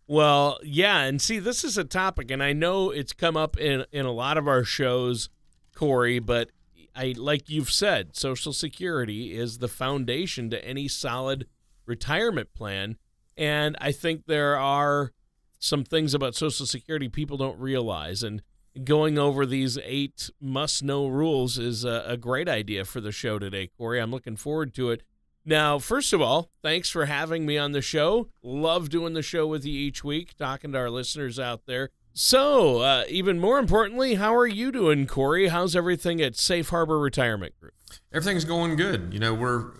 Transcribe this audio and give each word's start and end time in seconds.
Well, 0.07 0.59
yeah, 0.63 1.01
and 1.01 1.21
see, 1.21 1.39
this 1.39 1.63
is 1.63 1.77
a 1.77 1.83
topic, 1.83 2.31
and 2.31 2.41
I 2.41 2.53
know 2.53 2.91
it's 2.91 3.11
come 3.11 3.35
up 3.35 3.57
in, 3.57 3.85
in 3.91 4.05
a 4.05 4.11
lot 4.11 4.37
of 4.37 4.47
our 4.47 4.63
shows 4.63 5.29
Corey, 5.75 6.19
but 6.19 6.49
I 6.95 7.13
like 7.15 7.49
you've 7.49 7.69
said, 7.69 8.15
Social 8.15 8.51
Security 8.51 9.37
is 9.37 9.59
the 9.59 9.67
foundation 9.67 10.49
to 10.49 10.65
any 10.65 10.87
solid 10.87 11.45
retirement 11.85 12.53
plan. 12.55 12.97
And 13.37 13.77
I 13.79 13.91
think 13.91 14.25
there 14.25 14.57
are 14.57 15.11
some 15.59 15.83
things 15.83 16.15
about 16.15 16.35
Social 16.35 16.65
Security 16.65 17.07
people 17.07 17.37
don't 17.37 17.59
realize. 17.59 18.23
And 18.23 18.41
going 18.83 19.17
over 19.17 19.45
these 19.45 19.77
eight 19.83 20.29
must 20.39 20.83
know 20.83 21.07
rules 21.07 21.57
is 21.57 21.83
a, 21.83 22.03
a, 22.07 22.17
great 22.17 22.47
idea 22.49 22.85
for 22.85 23.01
the 23.01 23.11
show 23.11 23.39
today, 23.39 23.67
Corey. 23.77 23.99
I'm 23.99 24.11
looking 24.11 24.35
forward 24.35 24.73
to 24.75 24.91
it. 24.91 25.03
Now, 25.45 25.79
first 25.79 26.11
of 26.11 26.21
all, 26.21 26.49
thanks 26.61 26.89
for 26.89 27.05
having 27.05 27.45
me 27.45 27.57
on 27.57 27.71
the 27.71 27.81
show. 27.81 28.27
Love 28.43 28.89
doing 28.89 29.13
the 29.13 29.21
show 29.21 29.47
with 29.47 29.65
you 29.65 29.73
each 29.73 30.03
week, 30.03 30.35
talking 30.37 30.73
to 30.73 30.77
our 30.77 30.89
listeners 30.89 31.39
out 31.39 31.65
there. 31.65 31.89
So, 32.13 32.79
uh, 32.79 33.03
even 33.07 33.39
more 33.39 33.59
importantly, 33.59 34.15
how 34.15 34.35
are 34.35 34.47
you 34.47 34.71
doing, 34.71 35.07
Corey? 35.07 35.47
How's 35.47 35.75
everything 35.75 36.21
at 36.21 36.35
Safe 36.35 36.69
Harbor 36.69 36.99
Retirement 36.99 37.53
Group? 37.59 37.75
Everything's 38.11 38.43
going 38.43 38.75
good. 38.75 39.13
You 39.13 39.19
know, 39.19 39.33
we're 39.33 39.71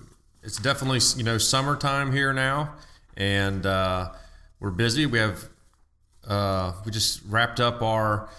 it's 0.44 0.58
definitely 0.58 1.00
you 1.18 1.24
know 1.24 1.38
summertime 1.38 2.12
here 2.14 2.32
now, 2.32 2.76
and 3.18 3.66
uh, 3.66 4.12
we're 4.60 4.72
busy. 4.72 5.06
We 5.06 5.20
have 5.20 5.50
uh, 6.28 6.74
we 6.86 6.92
just 6.92 7.22
wrapped 7.28 7.60
up 7.60 7.82
our 7.82 8.30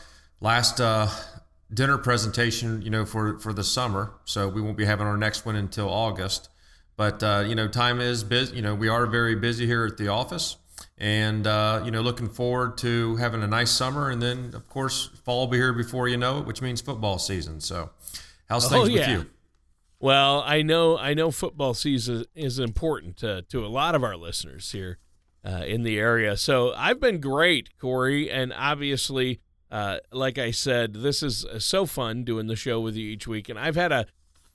last 0.41 0.81
uh, 0.81 1.09
dinner 1.73 1.99
presentation, 1.99 2.83
you 2.83 2.91
know, 2.91 3.05
for 3.05 3.39
for 3.39 3.53
the 3.53 3.65
summer. 3.65 4.15
So 4.25 4.49
we 4.49 4.61
won't 4.61 4.77
be 4.77 4.85
having 4.85 5.07
our 5.07 5.17
next 5.17 5.47
one 5.47 5.57
until 5.57 5.89
August. 5.89 6.49
But 6.97 7.23
uh, 7.23 7.45
you 7.47 7.55
know, 7.55 7.69
time 7.69 8.01
is 8.01 8.25
busy. 8.25 8.57
You 8.57 8.63
know, 8.63 8.75
we 8.75 8.89
are 8.89 9.07
very 9.07 9.35
busy 9.35 9.67
here 9.67 9.87
at 9.87 9.97
the 9.97 10.09
office 10.09 10.57
and 10.97 11.47
uh, 11.47 11.83
you 11.85 11.91
know 11.91 12.01
looking 12.01 12.29
forward 12.29 12.77
to 12.79 13.17
having 13.17 13.43
a 13.43 13.47
nice 13.47 13.71
summer 13.71 14.11
and 14.11 14.21
then 14.21 14.53
of 14.55 14.69
course 14.69 15.11
fall 15.25 15.41
will 15.41 15.47
be 15.47 15.57
here 15.57 15.73
before 15.73 16.09
you 16.09 16.17
know 16.17 16.39
it 16.39 16.47
which 16.47 16.61
means 16.61 16.81
football 16.81 17.19
season 17.19 17.61
so 17.61 17.91
how's 18.49 18.67
oh, 18.67 18.85
things 18.85 18.89
yeah. 18.91 19.01
with 19.01 19.09
you 19.09 19.31
well 20.01 20.43
i 20.47 20.63
know 20.63 20.99
i 20.99 21.15
know 21.15 21.31
football 21.31 21.75
season 21.75 22.25
is 22.35 22.59
important 22.59 23.17
to, 23.17 23.43
to 23.43 23.65
a 23.65 23.69
lot 23.69 23.95
of 23.95 24.03
our 24.03 24.17
listeners 24.17 24.73
here 24.73 24.99
uh, 25.45 25.63
in 25.67 25.83
the 25.83 25.99
area 25.99 26.37
so 26.37 26.73
i've 26.77 27.01
been 27.01 27.21
great 27.21 27.79
corey 27.79 28.31
and 28.31 28.53
obviously 28.53 29.41
uh, 29.71 29.99
like 30.13 30.39
i 30.39 30.51
said 30.51 30.95
this 30.95 31.23
is 31.23 31.45
uh, 31.45 31.59
so 31.59 31.87
fun 31.87 32.25
doing 32.25 32.47
the 32.47 32.57
show 32.57 32.81
with 32.81 32.97
you 32.97 33.09
each 33.09 33.27
week 33.27 33.49
and 33.49 33.59
i've 33.59 33.77
had 33.77 33.93
a 33.93 34.07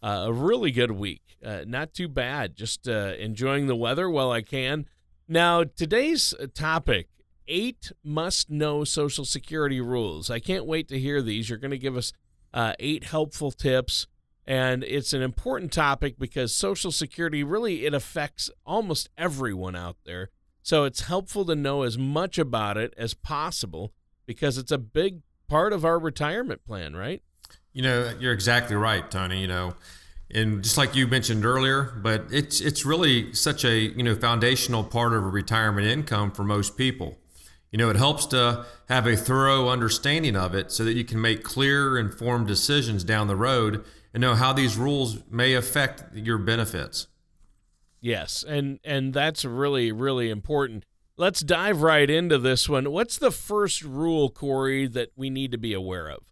a 0.01 0.33
really 0.33 0.71
good 0.71 0.91
week 0.91 1.37
uh, 1.45 1.63
not 1.65 1.93
too 1.93 2.09
bad 2.09 2.55
just 2.55 2.89
uh, 2.89 3.13
enjoying 3.17 3.67
the 3.67 3.75
weather 3.75 4.09
while 4.09 4.31
i 4.31 4.41
can 4.41 4.85
now, 5.27 5.63
today's 5.63 6.33
uh, 6.33 6.47
topic 6.53 7.07
eight 7.47 7.91
must 8.03 8.49
know 8.49 8.83
Social 8.83 9.25
Security 9.25 9.79
rules. 9.81 10.29
I 10.29 10.39
can't 10.39 10.65
wait 10.65 10.87
to 10.89 10.99
hear 10.99 11.21
these. 11.21 11.49
You're 11.49 11.57
going 11.57 11.71
to 11.71 11.77
give 11.77 11.97
us 11.97 12.13
uh, 12.53 12.73
eight 12.79 13.05
helpful 13.05 13.51
tips. 13.51 14.07
And 14.45 14.83
it's 14.83 15.13
an 15.13 15.21
important 15.21 15.71
topic 15.71 16.19
because 16.19 16.53
Social 16.53 16.91
Security 16.91 17.43
really 17.43 17.85
it 17.85 17.93
affects 17.93 18.49
almost 18.65 19.09
everyone 19.17 19.75
out 19.75 19.95
there. 20.05 20.29
So 20.61 20.83
it's 20.83 21.01
helpful 21.01 21.45
to 21.45 21.55
know 21.55 21.83
as 21.83 21.97
much 21.97 22.37
about 22.37 22.77
it 22.77 22.93
as 22.97 23.13
possible 23.13 23.93
because 24.25 24.57
it's 24.57 24.71
a 24.71 24.77
big 24.77 25.21
part 25.47 25.73
of 25.73 25.85
our 25.85 25.99
retirement 25.99 26.65
plan, 26.65 26.95
right? 26.95 27.21
You 27.73 27.83
know, 27.83 28.13
you're 28.19 28.33
exactly 28.33 28.75
right, 28.75 29.09
Tony. 29.09 29.41
You 29.41 29.47
know, 29.47 29.73
and 30.31 30.63
just 30.63 30.77
like 30.77 30.95
you 30.95 31.07
mentioned 31.07 31.45
earlier, 31.45 31.93
but 32.01 32.25
it's 32.31 32.59
it's 32.59 32.85
really 32.85 33.33
such 33.33 33.63
a 33.63 33.77
you 33.79 34.03
know 34.03 34.15
foundational 34.15 34.83
part 34.83 35.13
of 35.13 35.23
a 35.23 35.29
retirement 35.29 35.87
income 35.87 36.31
for 36.31 36.43
most 36.43 36.77
people. 36.77 37.17
You 37.71 37.77
know, 37.77 37.89
it 37.89 37.95
helps 37.95 38.27
to 38.27 38.65
have 38.87 39.07
a 39.07 39.15
thorough 39.15 39.67
understanding 39.67 40.35
of 40.35 40.53
it 40.53 40.71
so 40.71 40.83
that 40.83 40.93
you 40.93 41.03
can 41.03 41.19
make 41.19 41.43
clear, 41.43 41.97
informed 41.97 42.47
decisions 42.47 43.03
down 43.03 43.27
the 43.27 43.35
road 43.35 43.83
and 44.13 44.21
know 44.21 44.35
how 44.35 44.53
these 44.53 44.77
rules 44.77 45.17
may 45.29 45.55
affect 45.55 46.15
your 46.15 46.37
benefits. 46.37 47.07
Yes, 47.99 48.43
and 48.47 48.79
and 48.83 49.13
that's 49.13 49.45
really 49.45 49.91
really 49.91 50.29
important. 50.29 50.85
Let's 51.15 51.41
dive 51.41 51.83
right 51.83 52.09
into 52.09 52.39
this 52.39 52.67
one. 52.67 52.91
What's 52.91 53.19
the 53.19 53.29
first 53.29 53.83
rule, 53.83 54.31
Corey, 54.31 54.87
that 54.87 55.11
we 55.15 55.29
need 55.29 55.51
to 55.51 55.59
be 55.59 55.73
aware 55.73 56.09
of? 56.09 56.23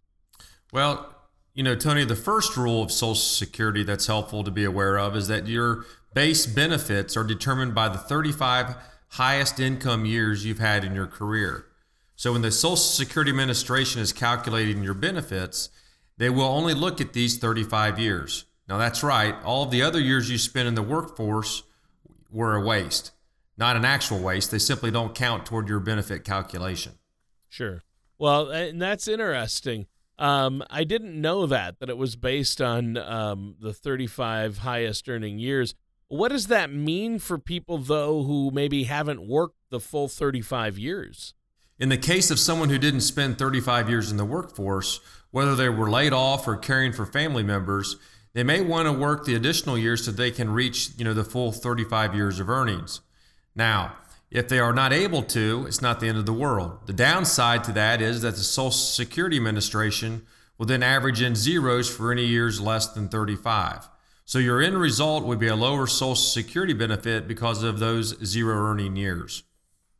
Well, 0.72 1.14
you 1.54 1.62
know, 1.62 1.76
Tony, 1.76 2.04
the 2.04 2.16
first 2.16 2.56
rule 2.56 2.82
of 2.82 2.90
Social 2.90 3.14
Security 3.14 3.84
that's 3.84 4.08
helpful 4.08 4.42
to 4.42 4.50
be 4.50 4.64
aware 4.64 4.98
of 4.98 5.14
is 5.14 5.28
that 5.28 5.46
your 5.46 5.84
base 6.14 6.46
benefits 6.46 7.16
are 7.16 7.22
determined 7.22 7.76
by 7.76 7.90
the 7.90 7.98
35 7.98 8.74
highest 9.10 9.60
income 9.60 10.04
years 10.04 10.44
you've 10.44 10.58
had 10.58 10.84
in 10.84 10.96
your 10.96 11.06
career. 11.06 11.66
So 12.16 12.32
when 12.32 12.42
the 12.42 12.50
Social 12.50 12.76
Security 12.76 13.30
Administration 13.30 14.00
is 14.00 14.12
calculating 14.12 14.82
your 14.82 14.94
benefits, 14.94 15.68
they 16.16 16.30
will 16.30 16.42
only 16.42 16.74
look 16.74 17.00
at 17.00 17.12
these 17.12 17.38
35 17.38 18.00
years. 18.00 18.46
Now, 18.68 18.78
that's 18.78 19.02
right, 19.02 19.34
all 19.44 19.62
of 19.62 19.70
the 19.70 19.82
other 19.82 20.00
years 20.00 20.30
you 20.30 20.38
spent 20.38 20.66
in 20.66 20.74
the 20.74 20.82
workforce 20.82 21.62
were 22.30 22.56
a 22.56 22.64
waste, 22.64 23.12
not 23.56 23.76
an 23.76 23.84
actual 23.84 24.18
waste. 24.18 24.50
They 24.50 24.58
simply 24.58 24.90
don't 24.90 25.14
count 25.14 25.46
toward 25.46 25.68
your 25.68 25.80
benefit 25.80 26.24
calculation. 26.24 26.92
Sure. 27.48 27.82
Well, 28.18 28.50
and 28.50 28.80
that's 28.80 29.08
interesting. 29.08 29.86
Um, 30.18 30.62
I 30.70 30.84
didn't 30.84 31.20
know 31.20 31.46
that 31.46 31.80
that 31.80 31.90
it 31.90 31.96
was 31.96 32.16
based 32.16 32.60
on 32.60 32.96
um, 32.96 33.56
the 33.60 33.72
35 33.72 34.58
highest 34.58 35.08
earning 35.08 35.38
years. 35.38 35.74
What 36.08 36.28
does 36.28 36.48
that 36.48 36.72
mean 36.72 37.18
for 37.18 37.38
people 37.38 37.78
though 37.78 38.22
who 38.22 38.50
maybe 38.52 38.84
haven't 38.84 39.26
worked 39.26 39.56
the 39.70 39.80
full 39.80 40.08
35 40.08 40.78
years? 40.78 41.34
In 41.78 41.88
the 41.88 41.96
case 41.96 42.30
of 42.30 42.38
someone 42.38 42.68
who 42.68 42.78
didn't 42.78 43.00
spend 43.00 43.38
35 43.38 43.88
years 43.88 44.10
in 44.10 44.18
the 44.18 44.24
workforce, 44.24 45.00
whether 45.30 45.56
they 45.56 45.68
were 45.68 45.90
laid 45.90 46.12
off 46.12 46.46
or 46.46 46.56
caring 46.56 46.92
for 46.92 47.04
family 47.06 47.42
members, 47.42 47.96
they 48.34 48.44
may 48.44 48.60
want 48.60 48.86
to 48.86 48.92
work 48.92 49.24
the 49.24 49.34
additional 49.34 49.76
years 49.76 50.04
so 50.04 50.12
they 50.12 50.30
can 50.30 50.50
reach, 50.50 50.90
you 50.96 51.04
know, 51.04 51.14
the 51.14 51.24
full 51.24 51.50
35 51.50 52.14
years 52.14 52.38
of 52.38 52.48
earnings. 52.48 53.00
Now, 53.54 53.96
if 54.30 54.48
they 54.48 54.58
are 54.58 54.72
not 54.72 54.92
able 54.92 55.22
to, 55.24 55.66
it's 55.66 55.82
not 55.82 56.00
the 56.00 56.08
end 56.08 56.18
of 56.18 56.26
the 56.26 56.32
world. 56.32 56.86
The 56.86 56.92
downside 56.92 57.64
to 57.64 57.72
that 57.72 58.00
is 58.00 58.22
that 58.22 58.34
the 58.34 58.42
Social 58.42 58.70
Security 58.70 59.36
Administration 59.36 60.26
will 60.56 60.66
then 60.66 60.82
average 60.82 61.20
in 61.20 61.34
zeros 61.34 61.94
for 61.94 62.12
any 62.12 62.24
years 62.24 62.60
less 62.60 62.86
than 62.86 63.08
35. 63.08 63.88
So 64.24 64.38
your 64.38 64.62
end 64.62 64.78
result 64.78 65.24
would 65.24 65.38
be 65.38 65.48
a 65.48 65.56
lower 65.56 65.86
Social 65.86 66.14
Security 66.14 66.72
benefit 66.72 67.28
because 67.28 67.62
of 67.62 67.78
those 67.78 68.24
zero 68.24 68.56
earning 68.56 68.96
years. 68.96 69.42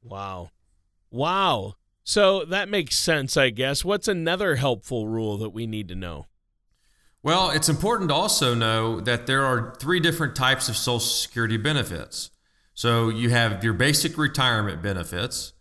Wow. 0.02 0.50
Wow. 1.10 1.74
So 2.04 2.44
that 2.46 2.68
makes 2.68 2.96
sense, 2.96 3.36
I 3.36 3.50
guess. 3.50 3.84
What's 3.84 4.08
another 4.08 4.56
helpful 4.56 5.08
rule 5.08 5.36
that 5.38 5.50
we 5.50 5.66
need 5.66 5.88
to 5.88 5.94
know? 5.94 6.26
Well, 7.22 7.50
it's 7.50 7.68
important 7.68 8.08
to 8.08 8.14
also 8.14 8.54
know 8.54 9.00
that 9.00 9.26
there 9.26 9.44
are 9.44 9.74
three 9.78 10.00
different 10.00 10.34
types 10.34 10.68
of 10.68 10.76
Social 10.76 11.00
Security 11.00 11.56
benefits. 11.56 12.30
So 12.74 13.08
you 13.08 13.30
have 13.30 13.62
your 13.62 13.74
basic 13.74 14.16
retirement 14.16 14.82
benefits, 14.82 15.52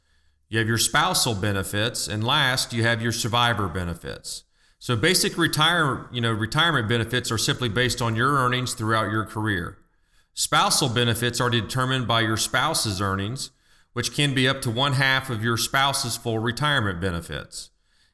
you 0.49 0.59
have 0.59 0.67
your 0.67 0.77
spousal 0.77 1.35
benefits, 1.35 2.07
and 2.07 2.23
last, 2.23 2.73
you 2.73 2.83
have 2.83 3.01
your 3.01 3.11
survivor 3.11 3.67
benefits. 3.67 4.43
So 4.79 4.95
basic 4.95 5.37
retire, 5.37 6.07
you 6.11 6.21
know, 6.21 6.31
retirement 6.31 6.89
benefits 6.89 7.31
are 7.31 7.37
simply 7.37 7.69
based 7.69 8.01
on 8.01 8.15
your 8.15 8.31
earnings 8.31 8.73
throughout 8.73 9.11
your 9.11 9.25
career. 9.25 9.77
Spousal 10.33 10.89
benefits 10.89 11.39
are 11.39 11.49
determined 11.49 12.07
by 12.07 12.21
your 12.21 12.37
spouse's 12.37 13.01
earnings, 13.01 13.51
which 13.93 14.13
can 14.13 14.33
be 14.33 14.47
up 14.47 14.61
to 14.61 14.71
one 14.71 14.93
half 14.93 15.29
of 15.29 15.43
your 15.43 15.57
spouse's 15.57 16.17
full 16.17 16.39
retirement 16.39 16.99
benefits. 16.99 17.69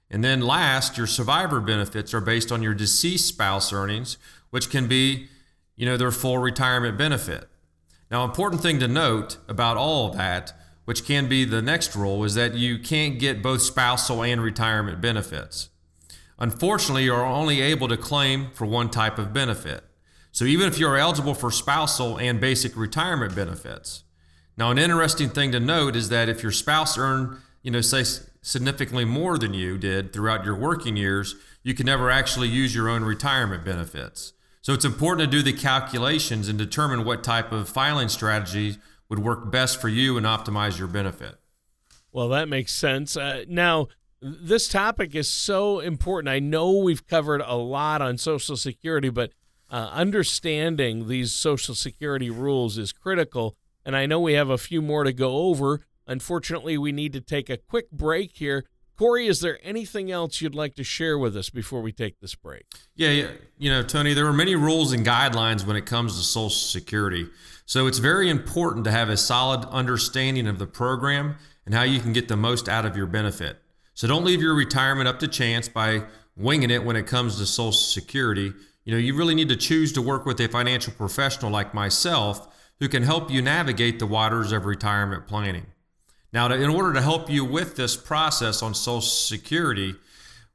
And 0.10 0.24
then 0.24 0.42
last, 0.42 0.98
your 0.98 1.08
survivor 1.08 1.62
benefits 1.62 2.14
are 2.14 2.22
based 2.22 2.52
on 2.52 2.64
your 2.64 2.74
deceased 2.74 3.28
spouse 3.28 3.72
earnings, 3.72 4.18
which 4.50 4.70
can 4.70 4.88
be, 4.88 5.28
you 5.76 5.86
know, 5.86 5.98
their 5.98 6.12
full 6.12 6.38
retirement 6.38 6.98
benefit. 6.98 7.48
Now, 8.10 8.24
important 8.24 8.62
thing 8.62 8.80
to 8.80 8.88
note 8.88 9.38
about 9.48 9.78
all 9.78 10.10
that, 10.12 10.54
which 10.86 11.06
can 11.06 11.28
be 11.28 11.44
the 11.44 11.62
next 11.62 11.96
rule, 11.96 12.24
is 12.24 12.36
that 12.36 12.54
you 12.54 12.80
can't 12.80 13.20
get 13.20 13.44
both 13.44 13.62
spousal 13.62 14.24
and 14.24 14.42
retirement 14.42 15.02
benefits. 15.02 15.70
Unfortunately, 16.40 17.04
you're 17.04 17.26
only 17.26 17.62
able 17.62 17.88
to 17.88 17.98
claim 17.98 18.52
for 18.54 18.66
one 18.66 18.90
type 18.90 19.18
of 19.18 19.34
benefit. 19.34 19.84
So 20.32 20.46
even 20.46 20.68
if 20.68 20.78
you're 20.78 20.98
eligible 20.98 21.34
for 21.34 21.52
spousal 21.52 22.18
and 22.18 22.40
basic 22.40 22.78
retirement 22.78 23.36
benefits. 23.36 24.04
Now, 24.56 24.72
an 24.72 24.78
interesting 24.78 25.30
thing 25.30 25.52
to 25.52 25.60
note 25.60 25.96
is 25.96 26.10
that 26.10 26.30
if 26.30 26.44
your 26.44 26.52
spouse 26.52 26.98
earned, 26.98 27.38
you 27.64 27.72
know, 27.72 27.82
say 27.82 28.04
significantly 28.42 29.04
more 29.04 29.38
than 29.38 29.54
you 29.54 29.78
did 29.78 30.14
throughout 30.14 30.46
your 30.46 30.56
working 30.56 30.96
years, 30.96 31.36
you 31.64 31.74
can 31.74 31.86
never 31.86 32.10
actually 32.10 32.48
use 32.48 32.74
your 32.74 32.88
own 32.88 33.04
retirement 33.04 33.66
benefits. 33.66 34.34
So 34.68 34.74
it's 34.74 34.84
important 34.84 35.32
to 35.32 35.38
do 35.38 35.42
the 35.42 35.58
calculations 35.58 36.50
and 36.50 36.60
determine 36.60 37.06
what 37.06 37.24
type 37.24 37.54
of 37.54 37.70
filing 37.70 38.10
strategy 38.10 38.76
would 39.08 39.20
work 39.20 39.50
best 39.50 39.80
for 39.80 39.88
you 39.88 40.18
and 40.18 40.26
optimize 40.26 40.78
your 40.78 40.90
benefit. 40.90 41.36
Well, 42.12 42.28
that 42.28 42.50
makes 42.50 42.74
sense. 42.74 43.16
Uh, 43.16 43.46
now, 43.48 43.88
this 44.22 44.68
topic 44.68 45.16
is 45.16 45.30
so 45.30 45.80
important. 45.80 46.28
I 46.28 46.40
know 46.40 46.80
we've 46.80 47.08
covered 47.08 47.42
a 47.46 47.56
lot 47.56 48.02
on 48.02 48.18
Social 48.18 48.58
Security, 48.58 49.08
but 49.08 49.32
uh, 49.72 49.90
understanding 49.94 51.08
these 51.08 51.32
Social 51.32 51.74
Security 51.74 52.30
rules 52.30 52.78
is 52.78 52.92
critical. 52.92 53.56
And 53.86 53.96
I 53.96 54.06
know 54.06 54.20
we 54.20 54.34
have 54.34 54.50
a 54.50 54.58
few 54.58 54.82
more 54.82 55.06
to 55.06 55.14
go 55.14 55.34
over. 55.44 55.80
Unfortunately, 56.08 56.78
we 56.78 56.92
need 56.92 57.14
to 57.14 57.22
take 57.22 57.50
a 57.50 57.56
quick 57.56 57.90
break 57.90 58.34
here. 58.36 58.66
Corey, 58.98 59.28
is 59.28 59.42
there 59.42 59.60
anything 59.62 60.12
else 60.12 60.42
you'd 60.42 60.56
like 60.56 60.74
to 60.76 60.84
share 60.84 61.20
with 61.20 61.38
us 61.38 61.52
before 61.52 61.82
we 61.82 61.92
take 61.92 62.20
this 62.20 62.34
break? 62.34 62.66
Yeah, 62.96 63.12
yeah. 63.12 63.30
You 63.60 63.70
know, 63.70 63.84
Tony, 63.84 64.16
there 64.16 64.26
are 64.26 64.34
many 64.34 64.56
rules 64.56 64.92
and 64.92 65.06
guidelines 65.06 65.66
when 65.66 65.76
it 65.76 65.86
comes 65.86 66.18
to 66.18 66.24
Social 66.24 66.50
Security. 66.50 67.28
So 67.68 67.86
it's 67.86 68.00
very 68.00 68.28
important 68.28 68.86
to 68.86 68.92
have 68.92 69.10
a 69.10 69.18
solid 69.18 69.66
understanding 69.66 70.48
of 70.48 70.58
the 70.58 70.66
program 70.66 71.36
and 71.66 71.76
how 71.76 71.84
you 71.84 72.00
can 72.00 72.12
get 72.12 72.28
the 72.28 72.36
most 72.36 72.68
out 72.68 72.86
of 72.86 72.98
your 72.98 73.06
benefit. 73.06 73.58
So 73.94 74.08
don't 74.08 74.26
leave 74.26 74.42
your 74.42 74.56
retirement 74.56 75.08
up 75.08 75.20
to 75.20 75.28
chance 75.28 75.70
by 75.70 76.06
winging 76.36 76.72
it 76.72 76.84
when 76.84 76.96
it 76.96 77.06
comes 77.06 77.38
to 77.38 77.46
Social 77.46 77.74
Security. 77.74 78.52
You 78.84 78.94
know, 78.94 78.98
you 78.98 79.16
really 79.16 79.36
need 79.36 79.50
to 79.50 79.56
choose 79.56 79.94
to 79.94 80.02
work 80.02 80.26
with 80.26 80.40
a 80.40 80.48
financial 80.48 80.94
professional 80.94 81.52
like 81.52 81.74
myself 81.74 82.48
who 82.80 82.88
can 82.88 83.04
help 83.04 83.30
you 83.30 83.44
navigate 83.44 84.00
the 84.00 84.08
waters 84.08 84.52
of 84.52 84.66
retirement 84.66 85.28
planning. 85.28 85.68
Now, 86.34 86.48
to, 86.48 86.56
in 86.56 86.70
order 86.70 86.94
to 86.94 87.02
help 87.02 87.30
you 87.30 87.46
with 87.46 87.76
this 87.76 87.96
process 87.96 88.62
on 88.62 88.74
Social 88.74 89.02
Security, 89.02 89.96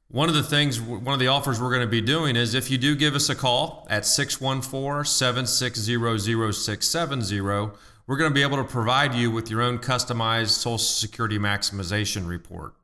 one 0.07 0.29
of 0.29 0.35
the 0.35 0.43
things, 0.43 0.79
one 0.79 1.13
of 1.13 1.19
the 1.19 1.27
offers 1.27 1.59
we're 1.59 1.71
going 1.71 1.81
to 1.81 1.87
be 1.87 2.01
doing 2.01 2.35
is 2.35 2.53
if 2.53 2.69
you 2.69 2.77
do 2.77 2.95
give 2.95 3.15
us 3.15 3.29
a 3.29 3.35
call 3.35 3.87
at 3.89 4.05
614 4.05 5.05
760 5.05 6.53
0670, 6.53 7.41
we're 8.05 8.17
going 8.17 8.29
to 8.29 8.33
be 8.33 8.43
able 8.43 8.57
to 8.57 8.63
provide 8.63 9.15
you 9.15 9.31
with 9.31 9.49
your 9.49 9.61
own 9.61 9.79
customized 9.79 10.49
Social 10.49 10.77
Security 10.77 11.39
maximization 11.39 12.27
report. 12.27 12.75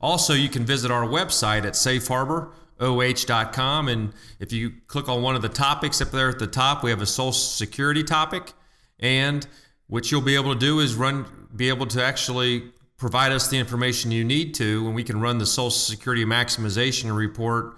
Also, 0.00 0.34
you 0.34 0.48
can 0.48 0.64
visit 0.64 0.92
our 0.92 1.02
website 1.02 1.64
at 1.64 1.72
safeharboroh.com. 1.72 3.88
And 3.88 4.12
if 4.38 4.52
you 4.52 4.74
click 4.86 5.08
on 5.08 5.22
one 5.22 5.34
of 5.34 5.42
the 5.42 5.48
topics 5.48 6.00
up 6.00 6.12
there 6.12 6.28
at 6.28 6.38
the 6.38 6.46
top, 6.46 6.84
we 6.84 6.90
have 6.90 7.02
a 7.02 7.06
Social 7.06 7.32
Security 7.32 8.04
topic. 8.04 8.52
And 9.00 9.44
what 9.88 10.10
you'll 10.10 10.20
be 10.20 10.34
able 10.36 10.54
to 10.54 10.58
do 10.58 10.80
is 10.80 10.94
run, 10.94 11.26
be 11.54 11.68
able 11.68 11.86
to 11.86 12.02
actually 12.02 12.64
provide 12.96 13.30
us 13.32 13.48
the 13.48 13.58
information 13.58 14.10
you 14.10 14.24
need 14.24 14.54
to, 14.54 14.86
and 14.86 14.94
we 14.94 15.02
can 15.02 15.20
run 15.20 15.36
the 15.38 15.46
Social 15.46 15.70
Security 15.70 16.24
maximization 16.24 17.14
report 17.16 17.76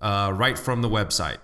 uh, 0.00 0.32
right 0.34 0.58
from 0.58 0.82
the 0.82 0.88
website 0.88 1.38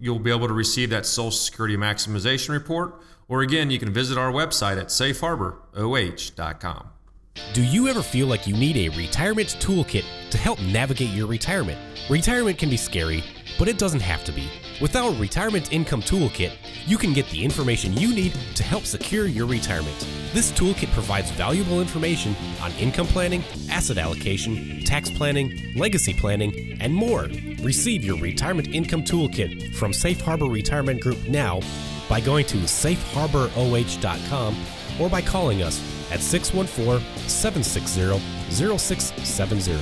you'll 0.00 0.18
be 0.18 0.30
able 0.30 0.48
to 0.48 0.54
receive 0.54 0.90
that 0.90 1.06
Social 1.06 1.30
Security 1.30 1.76
maximization 1.76 2.50
report. 2.50 3.00
Or 3.28 3.42
again, 3.42 3.70
you 3.70 3.78
can 3.78 3.92
visit 3.92 4.18
our 4.18 4.30
website 4.30 4.78
at 4.78 4.88
safeharboroh.com. 4.88 6.90
Do 7.52 7.62
you 7.62 7.88
ever 7.88 8.02
feel 8.02 8.26
like 8.26 8.46
you 8.46 8.56
need 8.56 8.76
a 8.76 8.96
retirement 8.96 9.56
toolkit 9.60 10.04
to 10.30 10.38
help 10.38 10.60
navigate 10.62 11.10
your 11.10 11.26
retirement? 11.26 11.78
Retirement 12.08 12.56
can 12.56 12.70
be 12.70 12.76
scary, 12.76 13.22
but 13.58 13.68
it 13.68 13.78
doesn't 13.78 14.00
have 14.00 14.24
to 14.24 14.32
be. 14.32 14.48
With 14.80 14.94
our 14.94 15.12
Retirement 15.14 15.72
Income 15.72 16.02
Toolkit, 16.02 16.52
you 16.86 16.96
can 16.96 17.12
get 17.12 17.28
the 17.30 17.44
information 17.44 17.94
you 17.94 18.14
need 18.14 18.32
to 18.54 18.62
help 18.62 18.84
secure 18.84 19.26
your 19.26 19.46
retirement. 19.46 20.06
This 20.32 20.52
toolkit 20.52 20.92
provides 20.92 21.30
valuable 21.32 21.80
information 21.80 22.36
on 22.62 22.72
income 22.72 23.06
planning, 23.06 23.42
asset 23.70 23.98
allocation, 23.98 24.84
tax 24.84 25.10
planning, 25.10 25.72
legacy 25.74 26.14
planning, 26.14 26.78
and 26.80 26.94
more. 26.94 27.26
Receive 27.66 28.04
your 28.04 28.16
Retirement 28.18 28.68
Income 28.68 29.02
Toolkit 29.02 29.74
from 29.74 29.92
Safe 29.92 30.20
Harbor 30.20 30.44
Retirement 30.44 31.00
Group 31.00 31.26
now 31.26 31.60
by 32.08 32.20
going 32.20 32.46
to 32.46 32.58
safeharboroh.com 32.58 34.56
or 35.00 35.10
by 35.10 35.20
calling 35.20 35.64
us 35.64 35.80
at 36.12 36.20
614 36.20 37.04
760 37.28 38.20
0670. 38.78 39.76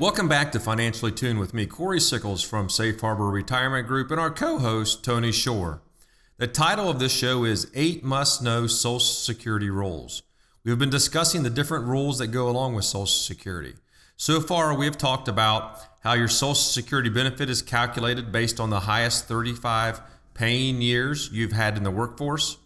Welcome 0.00 0.26
back 0.26 0.50
to 0.50 0.58
Financially 0.58 1.12
Tuned 1.12 1.38
with 1.38 1.54
me, 1.54 1.64
Corey 1.64 2.00
Sickles 2.00 2.42
from 2.42 2.68
Safe 2.68 3.00
Harbor 3.00 3.30
Retirement 3.30 3.86
Group, 3.86 4.10
and 4.10 4.18
our 4.18 4.32
co 4.32 4.58
host, 4.58 5.04
Tony 5.04 5.30
Shore. 5.30 5.80
The 6.38 6.48
title 6.48 6.90
of 6.90 6.98
this 6.98 7.12
show 7.12 7.44
is 7.44 7.70
Eight 7.74 8.02
Must 8.02 8.42
Know 8.42 8.66
Social 8.66 8.98
Security 8.98 9.70
Rules. 9.70 10.24
We 10.64 10.72
have 10.72 10.80
been 10.80 10.90
discussing 10.90 11.44
the 11.44 11.50
different 11.50 11.84
rules 11.84 12.18
that 12.18 12.32
go 12.32 12.48
along 12.48 12.74
with 12.74 12.84
Social 12.84 13.06
Security. 13.06 13.74
So 14.16 14.40
far, 14.40 14.76
we 14.76 14.84
have 14.84 14.96
talked 14.96 15.26
about 15.26 15.80
how 16.00 16.12
your 16.12 16.28
Social 16.28 16.54
Security 16.54 17.08
benefit 17.08 17.50
is 17.50 17.62
calculated 17.62 18.30
based 18.30 18.60
on 18.60 18.70
the 18.70 18.80
highest 18.80 19.26
35 19.26 20.00
paying 20.34 20.80
years 20.80 21.30
you've 21.32 21.52
had 21.52 21.76
in 21.76 21.82
the 21.82 21.90
workforce. 21.90 22.58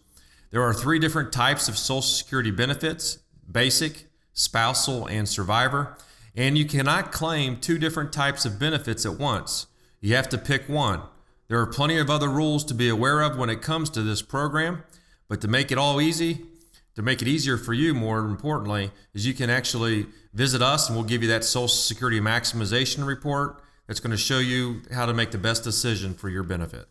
There 0.51 0.61
are 0.61 0.75
three 0.75 0.99
different 0.99 1.33
types 1.33 1.67
of 1.67 1.75
Social 1.75 2.03
Security 2.03 2.51
benefits 2.51 3.17
basic, 3.51 4.05
spousal, 4.31 5.07
and 5.07 5.27
survivor. 5.27 5.97
And 6.35 6.55
you 6.55 6.65
cannot 6.65 7.11
claim 7.11 7.57
two 7.57 7.79
different 7.79 8.13
types 8.13 8.45
of 8.45 8.59
benefits 8.59 9.03
at 9.03 9.17
once. 9.17 9.65
You 10.01 10.15
have 10.15 10.29
to 10.29 10.37
pick 10.37 10.69
one. 10.69 11.01
There 11.47 11.59
are 11.59 11.65
plenty 11.65 11.97
of 11.97 12.11
other 12.11 12.29
rules 12.29 12.63
to 12.65 12.75
be 12.75 12.89
aware 12.89 13.21
of 13.21 13.37
when 13.37 13.49
it 13.49 13.63
comes 13.63 13.89
to 13.91 14.03
this 14.03 14.21
program, 14.21 14.83
but 15.27 15.41
to 15.41 15.47
make 15.47 15.71
it 15.71 15.79
all 15.79 15.99
easy, 15.99 16.45
to 16.99 17.03
make 17.03 17.21
it 17.21 17.29
easier 17.29 17.55
for 17.57 17.73
you, 17.73 17.93
more 17.93 18.19
importantly, 18.19 18.91
is 19.13 19.25
you 19.25 19.33
can 19.33 19.49
actually 19.49 20.05
visit 20.33 20.61
us 20.61 20.89
and 20.89 20.97
we'll 20.97 21.07
give 21.07 21.23
you 21.23 21.29
that 21.29 21.45
Social 21.45 21.69
Security 21.69 22.19
maximization 22.19 23.07
report 23.07 23.63
that's 23.87 24.01
going 24.01 24.11
to 24.11 24.17
show 24.17 24.39
you 24.39 24.81
how 24.91 25.05
to 25.05 25.13
make 25.13 25.31
the 25.31 25.37
best 25.37 25.63
decision 25.63 26.13
for 26.13 26.27
your 26.27 26.43
benefit. 26.43 26.87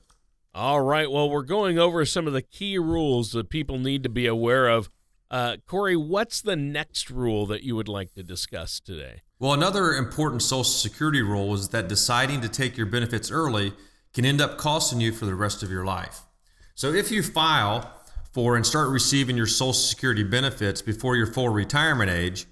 All 0.55 0.81
right. 0.81 1.11
Well, 1.11 1.29
we're 1.29 1.43
going 1.43 1.79
over 1.79 2.07
some 2.07 2.27
of 2.27 2.33
the 2.33 2.41
key 2.41 2.79
rules 2.79 3.33
that 3.33 3.51
people 3.51 3.79
need 3.79 4.03
to 4.03 4.09
be 4.09 4.27
aware 4.27 4.69
of. 4.69 4.89
Uh, 5.31 5.59
Corey, 5.67 5.95
what's 5.95 6.41
the 6.41 6.57
next 6.57 7.11
rule 7.11 7.45
that 7.45 7.63
you 7.63 7.77
would 7.77 7.87
like 7.87 8.15
to 8.15 8.23
discuss 8.23 8.81
today? 8.81 9.21
Well, 9.39 9.53
another 9.53 9.93
important 9.93 10.41
Social 10.41 10.65
Security 10.65 11.21
rule 11.21 11.53
is 11.53 11.69
that 11.69 11.87
deciding 11.87 12.41
to 12.41 12.49
take 12.49 12.79
your 12.79 12.87
benefits 12.87 13.31
early 13.31 13.75
can 14.15 14.25
end 14.25 14.41
up 14.41 14.57
costing 14.57 15.03
you 15.03 15.13
for 15.13 15.27
the 15.27 15.35
rest 15.35 15.63
of 15.63 15.71
your 15.71 15.85
life. 15.85 16.23
So 16.75 16.95
if 16.95 17.11
you 17.11 17.23
file 17.23 17.93
for 18.33 18.57
and 18.57 18.67
start 18.67 18.91
receiving 18.91 19.37
your 19.37 19.47
Social 19.47 19.73
Security 19.73 20.23
benefits 20.23 20.83
before 20.83 21.17
your 21.17 21.27
full 21.27 21.49
retirement 21.49 22.11
age, 22.11 22.47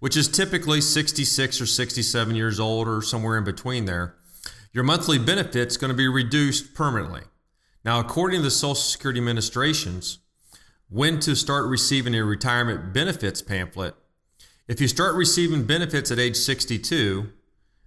which 0.00 0.16
is 0.16 0.28
typically 0.28 0.80
66 0.80 1.60
or 1.60 1.66
67 1.66 2.34
years 2.34 2.58
old 2.58 2.88
or 2.88 3.02
somewhere 3.02 3.36
in 3.36 3.44
between 3.44 3.84
there, 3.84 4.14
your 4.72 4.84
monthly 4.84 5.18
benefit's 5.18 5.76
going 5.76 5.90
to 5.90 5.96
be 5.96 6.08
reduced 6.08 6.74
permanently. 6.74 7.22
Now, 7.84 8.00
according 8.00 8.40
to 8.40 8.44
the 8.44 8.50
Social 8.50 8.74
Security 8.74 9.20
Administration's 9.20 10.18
when 10.90 11.20
to 11.20 11.34
start 11.34 11.66
receiving 11.66 12.14
a 12.14 12.24
retirement 12.24 12.92
benefits 12.92 13.42
pamphlet, 13.42 13.94
if 14.66 14.80
you 14.80 14.88
start 14.88 15.14
receiving 15.14 15.64
benefits 15.64 16.10
at 16.10 16.18
age 16.18 16.36
62, 16.36 17.30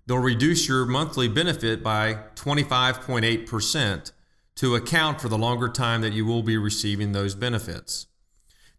they'll 0.05 0.17
reduce 0.17 0.67
your 0.67 0.85
monthly 0.85 1.27
benefit 1.27 1.83
by 1.83 2.19
25.8% 2.35 4.11
to 4.55 4.75
account 4.75 5.21
for 5.21 5.29
the 5.29 5.37
longer 5.37 5.69
time 5.69 6.01
that 6.01 6.13
you 6.13 6.25
will 6.25 6.43
be 6.43 6.57
receiving 6.57 7.11
those 7.11 7.35
benefits. 7.35 8.07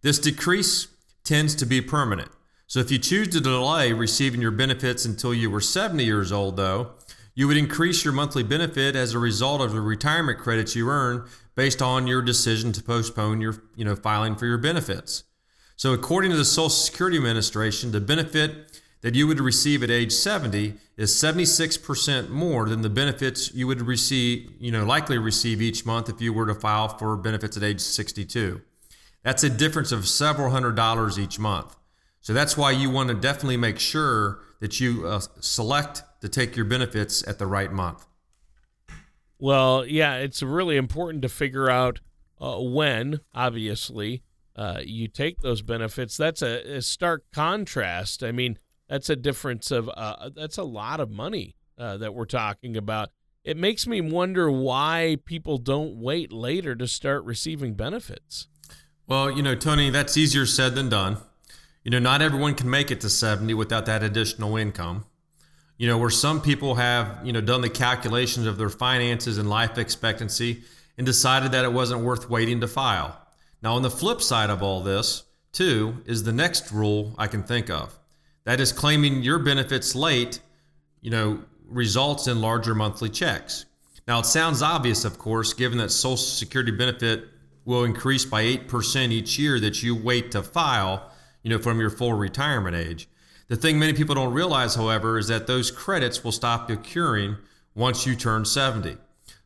This 0.03 0.19
decrease 0.19 0.89
tends 1.25 1.55
to 1.57 1.67
be 1.67 1.81
permanent. 1.81 2.31
So 2.67 2.81
if 2.81 2.91
you 2.91 2.99
choose 2.99 3.29
to 3.29 3.41
delay 3.41 3.93
receiving 3.93 4.41
your 4.41 4.51
benefits 4.51 5.05
until 5.05 5.35
you 5.35 5.51
were 5.51 5.61
70 5.61 6.05
years 6.05 6.33
old, 6.33 6.57
though, 6.57 6.93
you 7.35 7.49
would 7.49 7.57
increase 7.57 8.05
your 8.05 8.13
monthly 8.13 8.43
benefit 8.43 8.97
as 8.97 9.15
a 9.15 9.19
result 9.19 9.61
of 9.61 9.73
the 9.73 9.81
retirement 9.81 10.39
credits 10.39 10.77
you 10.77 10.89
earn 10.89 11.27
based 11.55 11.81
on 11.81 12.07
your 12.07 12.23
decision 12.23 12.73
to 12.73 12.83
postpone 12.83 13.41
your, 13.41 13.63
you 13.77 13.85
know, 13.85 13.97
filing 13.97 14.37
for 14.37 14.47
your 14.47 14.59
benefits. 14.59 15.25
So 15.77 15.93
according 15.93 16.31
to 16.31 16.37
the 16.37 16.45
Social 16.45 16.71
Security 16.71 17.17
Administration, 17.17 17.93
the 17.93 18.01
benefit 18.01 18.81
that 19.03 19.15
you 19.15 19.27
would 19.27 19.41
receive 19.41 19.83
at 19.83 19.91
age 19.91 20.13
70 20.13 20.75
is 20.97 21.13
76% 21.13 22.29
more 22.31 22.69
than 22.69 22.83
the 22.83 22.89
benefits 22.89 23.53
you 23.55 23.67
would 23.67 23.83
receive, 23.83 24.51
you 24.59 24.73
know, 24.73 24.85
likely 24.85 25.19
receive 25.19 25.61
each 25.61 25.85
month 25.85 26.09
if 26.09 26.21
you 26.21 26.33
were 26.33 26.47
to 26.47 26.55
file 26.55 26.89
for 26.89 27.17
benefits 27.17 27.57
at 27.57 27.63
age 27.63 27.81
62. 27.81 28.63
That's 29.23 29.45
a 29.45 29.51
difference 29.51 29.93
of 29.93 30.09
several 30.09 30.51
hundred 30.51 30.77
dollars 30.77 31.19
each 31.19 31.39
month. 31.39 31.77
So 32.21 32.33
that's 32.33 32.57
why 32.57 32.71
you 32.71 32.91
want 32.91 33.09
to 33.09 33.15
definitely 33.15 33.57
make 33.57 33.79
sure 33.79 34.41
that 34.61 34.81
you 34.81 35.07
uh, 35.07 35.21
select 35.41 36.03
to 36.21 36.29
take 36.29 36.55
your 36.55 36.65
benefits 36.65 37.27
at 37.27 37.39
the 37.39 37.47
right 37.47 37.73
month. 37.73 38.07
Well, 39.41 39.85
yeah, 39.85 40.17
it's 40.19 40.41
really 40.41 40.77
important 40.77 41.23
to 41.23 41.29
figure 41.29 41.69
out 41.69 41.99
uh, 42.41 42.61
when, 42.61 43.21
obviously, 43.35 44.23
uh, 44.55 44.81
you 44.85 45.09
take 45.09 45.41
those 45.41 45.63
benefits. 45.63 46.17
That's 46.17 46.43
a, 46.43 46.77
a, 46.77 46.83
stark 46.83 47.25
contrast. 47.33 48.23
I 48.23 48.31
mean, 48.31 48.59
that's 48.93 49.09
a 49.09 49.17
difference 49.17 49.71
of 49.71 49.89
uh, 49.89 50.29
that's 50.37 50.59
a 50.59 50.63
lot 50.63 51.01
of 51.01 51.11
money 51.11 51.57
uh, 51.79 51.97
that 51.97 52.13
we're 52.13 52.27
talking 52.27 52.77
about. 52.77 53.09
It 53.43 53.57
makes 53.57 53.87
me 53.87 54.03
wonder 54.03 54.51
why 54.51 55.17
people 55.25 55.57
don't 55.57 55.97
wait 55.97 56.31
later 56.31 56.75
to 56.75 56.87
start 56.87 57.25
receiving 57.25 57.73
benefits. 57.73 58.49
Well, 59.07 59.31
you 59.31 59.43
know, 59.43 59.55
Tony, 59.55 59.89
that's 59.89 60.19
easier 60.19 60.45
said 60.45 60.75
than 60.75 60.91
done. 60.91 61.17
You 61.83 61.91
know, 61.91 62.01
not 62.01 62.21
everyone 62.21 62.55
can 62.55 62.69
make 62.69 62.91
it 62.91 63.01
to 63.01 63.09
70 63.09 63.55
without 63.55 63.87
that 63.87 64.03
additional 64.03 64.59
income. 64.59 65.07
You 65.79 65.89
know, 65.89 65.97
where 65.97 66.11
some 66.11 66.43
people 66.43 66.75
have, 66.75 67.19
you 67.25 67.33
know, 67.33 67.41
done 67.41 67.63
the 67.63 67.71
calculations 67.71 68.47
of 68.47 68.59
their 68.59 68.69
finances 68.69 69.39
and 69.39 69.49
life 69.49 69.79
expectancy 69.79 70.65
and 70.99 71.07
decided 71.07 71.51
that 71.53 71.65
it 71.65 71.73
wasn't 71.73 72.03
worth 72.03 72.29
waiting 72.29 72.61
to 72.61 72.69
file. 72.69 73.19
Now, 73.63 73.75
on 73.75 73.81
the 73.81 73.91
flip 73.91 74.21
side 74.21 74.51
of 74.51 74.63
all 74.63 74.83
this, 74.83 75.23
too, 75.51 76.03
is 76.05 76.25
the 76.25 76.33
next 76.33 76.71
rule 76.71 77.15
I 77.17 77.27
can 77.27 77.43
think 77.43 77.71
of. 77.71 77.99
That 78.45 78.61
is 78.61 78.73
claiming 78.73 79.23
your 79.23 79.39
benefits 79.39 79.95
late, 79.95 80.41
you 81.01 81.11
know, 81.11 81.43
results 81.67 82.27
in 82.27 82.41
larger 82.41 82.75
monthly 82.75 83.09
checks. 83.09 83.67
Now, 84.07 84.19
it 84.21 84.27
sounds 84.27 84.63
obvious, 84.63 85.05
of 85.05 85.19
course, 85.19 85.53
given 85.53 85.79
that 85.79 85.91
Social 85.91 86.17
Security 86.17 86.73
benefit 86.73 87.29
will 87.65 87.85
increase 87.85 88.25
by 88.25 88.43
8% 88.43 89.13
each 89.13 89.39
year 89.39 89.61
that 89.61 89.83
you 89.83 89.95
wait 89.95 90.33
to 90.33 90.43
file 90.43 91.13
you 91.43 91.51
know, 91.51 91.59
from 91.59 91.81
your 91.81 91.91
full 91.91 92.13
retirement 92.13 92.77
age. 92.77 93.09
The 93.49 93.57
thing 93.57 93.79
many 93.79 93.93
people 93.93 94.15
don't 94.15 94.33
realize, 94.33 94.75
however, 94.75 95.19
is 95.19 95.29
that 95.29 95.47
those 95.47 95.71
credits 95.71 96.25
will 96.25 96.33
stop 96.33 96.71
accruing 96.71 97.37
once 97.75 98.07
you 98.07 98.15
turn 98.15 98.45
70. 98.45 98.97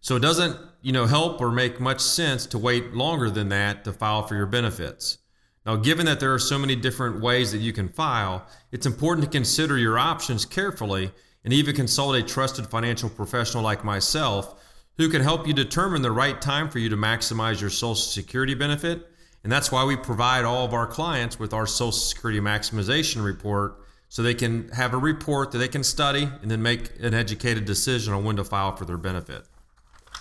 So 0.00 0.16
it 0.16 0.20
doesn't, 0.20 0.56
you 0.82 0.92
know, 0.92 1.06
help 1.06 1.40
or 1.40 1.50
make 1.50 1.80
much 1.80 2.00
sense 2.00 2.46
to 2.46 2.58
wait 2.58 2.92
longer 2.92 3.30
than 3.30 3.48
that 3.48 3.84
to 3.84 3.92
file 3.92 4.22
for 4.22 4.36
your 4.36 4.46
benefits. 4.46 5.18
Now, 5.66 5.76
given 5.76 6.06
that 6.06 6.20
there 6.20 6.32
are 6.32 6.38
so 6.38 6.58
many 6.58 6.76
different 6.76 7.20
ways 7.20 7.52
that 7.52 7.58
you 7.58 7.73
can 7.73 7.88
file, 7.88 8.46
it's 8.73 8.87
important 8.87 9.25
to 9.25 9.30
consider 9.30 9.76
your 9.76 9.99
options 9.99 10.44
carefully 10.44 11.11
and 11.44 11.52
even 11.52 11.75
consult 11.75 12.16
a 12.16 12.23
trusted 12.23 12.68
financial 12.68 13.11
professional 13.11 13.64
like 13.64 13.85
myself 13.85 14.62
who 14.96 15.08
can 15.11 15.23
help 15.23 15.46
you 15.46 15.52
determine 15.52 16.02
the 16.02 16.11
right 16.11 16.40
time 16.40 16.70
for 16.70 16.78
you 16.78 16.88
to 16.88 16.96
maximize 16.96 17.61
your 17.61 17.70
Social 17.70 17.96
Security 17.96 18.54
benefit 18.54 19.06
and 19.46 19.52
that's 19.52 19.70
why 19.70 19.85
we 19.85 19.94
provide 19.94 20.44
all 20.44 20.64
of 20.64 20.75
our 20.75 20.88
clients 20.88 21.38
with 21.38 21.54
our 21.54 21.68
Social 21.68 21.92
Security 21.92 22.40
maximization 22.40 23.25
report 23.25 23.78
so 24.08 24.20
they 24.20 24.35
can 24.35 24.68
have 24.70 24.92
a 24.92 24.96
report 24.96 25.52
that 25.52 25.58
they 25.58 25.68
can 25.68 25.85
study 25.85 26.28
and 26.42 26.50
then 26.50 26.61
make 26.61 26.90
an 26.99 27.14
educated 27.14 27.64
decision 27.64 28.12
on 28.12 28.25
when 28.25 28.35
to 28.35 28.42
file 28.42 28.75
for 28.75 28.85
their 28.85 28.99
benefit. 28.99 29.44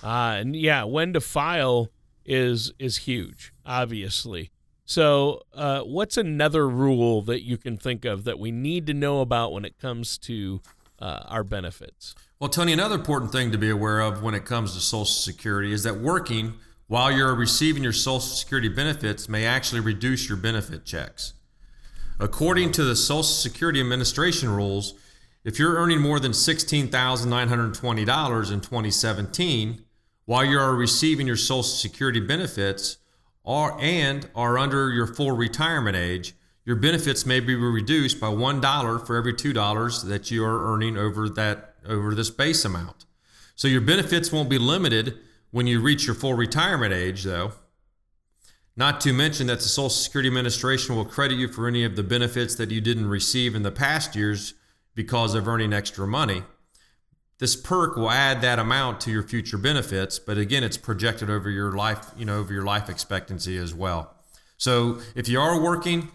Uh, 0.03 0.35
and 0.37 0.55
yeah, 0.55 0.83
when 0.83 1.11
to 1.13 1.19
file 1.19 1.89
is 2.23 2.71
is 2.77 2.97
huge, 2.97 3.51
obviously. 3.65 4.51
So, 4.85 5.41
uh, 5.53 5.81
what's 5.81 6.15
another 6.15 6.69
rule 6.69 7.23
that 7.23 7.43
you 7.43 7.57
can 7.57 7.75
think 7.75 8.05
of 8.05 8.23
that 8.25 8.37
we 8.37 8.51
need 8.51 8.85
to 8.87 8.93
know 8.93 9.21
about 9.21 9.51
when 9.51 9.65
it 9.65 9.79
comes 9.79 10.17
to 10.19 10.61
uh, 10.99 11.23
our 11.25 11.43
benefits? 11.43 12.13
Well, 12.39 12.49
Tony, 12.49 12.73
another 12.73 12.95
important 12.95 13.31
thing 13.31 13.51
to 13.51 13.57
be 13.57 13.69
aware 13.69 14.01
of 14.01 14.21
when 14.21 14.35
it 14.35 14.45
comes 14.45 14.75
to 14.75 14.79
Social 14.79 15.05
Security 15.05 15.71
is 15.71 15.83
that 15.83 15.97
working 15.97 16.53
while 16.87 17.11
you're 17.11 17.33
receiving 17.33 17.81
your 17.81 17.93
Social 17.93 18.19
Security 18.19 18.69
benefits 18.69 19.27
may 19.27 19.45
actually 19.45 19.81
reduce 19.81 20.29
your 20.29 20.37
benefit 20.37 20.85
checks. 20.85 21.33
According 22.19 22.71
to 22.73 22.83
the 22.83 22.95
Social 22.95 23.23
Security 23.23 23.79
Administration 23.79 24.49
rules, 24.49 24.93
if 25.43 25.57
you're 25.57 25.75
earning 25.75 25.99
more 25.99 26.19
than 26.19 26.31
$16,920 26.31 28.51
in 28.51 28.61
2017 28.61 29.81
while 30.25 30.45
you 30.45 30.59
are 30.59 30.75
receiving 30.75 31.25
your 31.25 31.35
Social 31.35 31.63
Security 31.63 32.19
benefits 32.19 32.97
are, 33.45 33.77
and 33.79 34.29
are 34.35 34.57
under 34.57 34.89
your 34.89 35.07
full 35.07 35.31
retirement 35.31 35.95
age, 35.95 36.33
your 36.65 36.75
benefits 36.75 37.25
may 37.25 37.39
be 37.39 37.55
reduced 37.55 38.19
by 38.19 38.27
$1 38.27 39.05
for 39.05 39.15
every 39.15 39.33
$2 39.33 40.07
that 40.07 40.31
you 40.31 40.43
are 40.43 40.73
earning 40.73 40.97
over 40.97 41.29
that 41.29 41.75
over 41.87 42.15
this 42.15 42.31
base 42.31 42.65
amount. 42.65 43.05
So 43.55 43.67
your 43.67 43.81
benefits 43.81 44.31
won't 44.31 44.49
be 44.49 44.57
limited 44.57 45.17
when 45.51 45.67
you 45.67 45.79
reach 45.79 46.07
your 46.07 46.15
full 46.15 46.33
retirement 46.33 46.93
age, 46.93 47.23
though. 47.23 47.53
Not 48.75 48.99
to 49.01 49.13
mention 49.13 49.47
that 49.47 49.59
the 49.59 49.69
Social 49.69 49.89
Security 49.89 50.27
Administration 50.27 50.95
will 50.95 51.05
credit 51.05 51.37
you 51.37 51.47
for 51.47 51.67
any 51.67 51.85
of 51.85 51.95
the 51.95 52.03
benefits 52.03 52.55
that 52.55 52.71
you 52.71 52.81
didn't 52.81 53.07
receive 53.07 53.55
in 53.55 53.63
the 53.63 53.71
past 53.71 54.15
years 54.15 54.55
because 54.95 55.35
of 55.35 55.47
earning 55.47 55.71
extra 55.71 56.05
money. 56.05 56.43
This 57.37 57.55
perk 57.55 57.97
will 57.97 58.11
add 58.11 58.41
that 58.41 58.59
amount 58.59 59.01
to 59.01 59.11
your 59.11 59.23
future 59.23 59.57
benefits, 59.57 60.19
but 60.19 60.37
again, 60.37 60.63
it's 60.63 60.77
projected 60.77 61.29
over 61.29 61.49
your 61.49 61.73
life, 61.73 62.11
you 62.17 62.23
know, 62.23 62.37
over 62.39 62.53
your 62.53 62.63
life 62.63 62.89
expectancy 62.89 63.57
as 63.57 63.73
well. 63.73 64.15
So 64.57 64.99
if 65.15 65.27
you 65.27 65.39
are 65.41 65.61
working, 65.61 66.09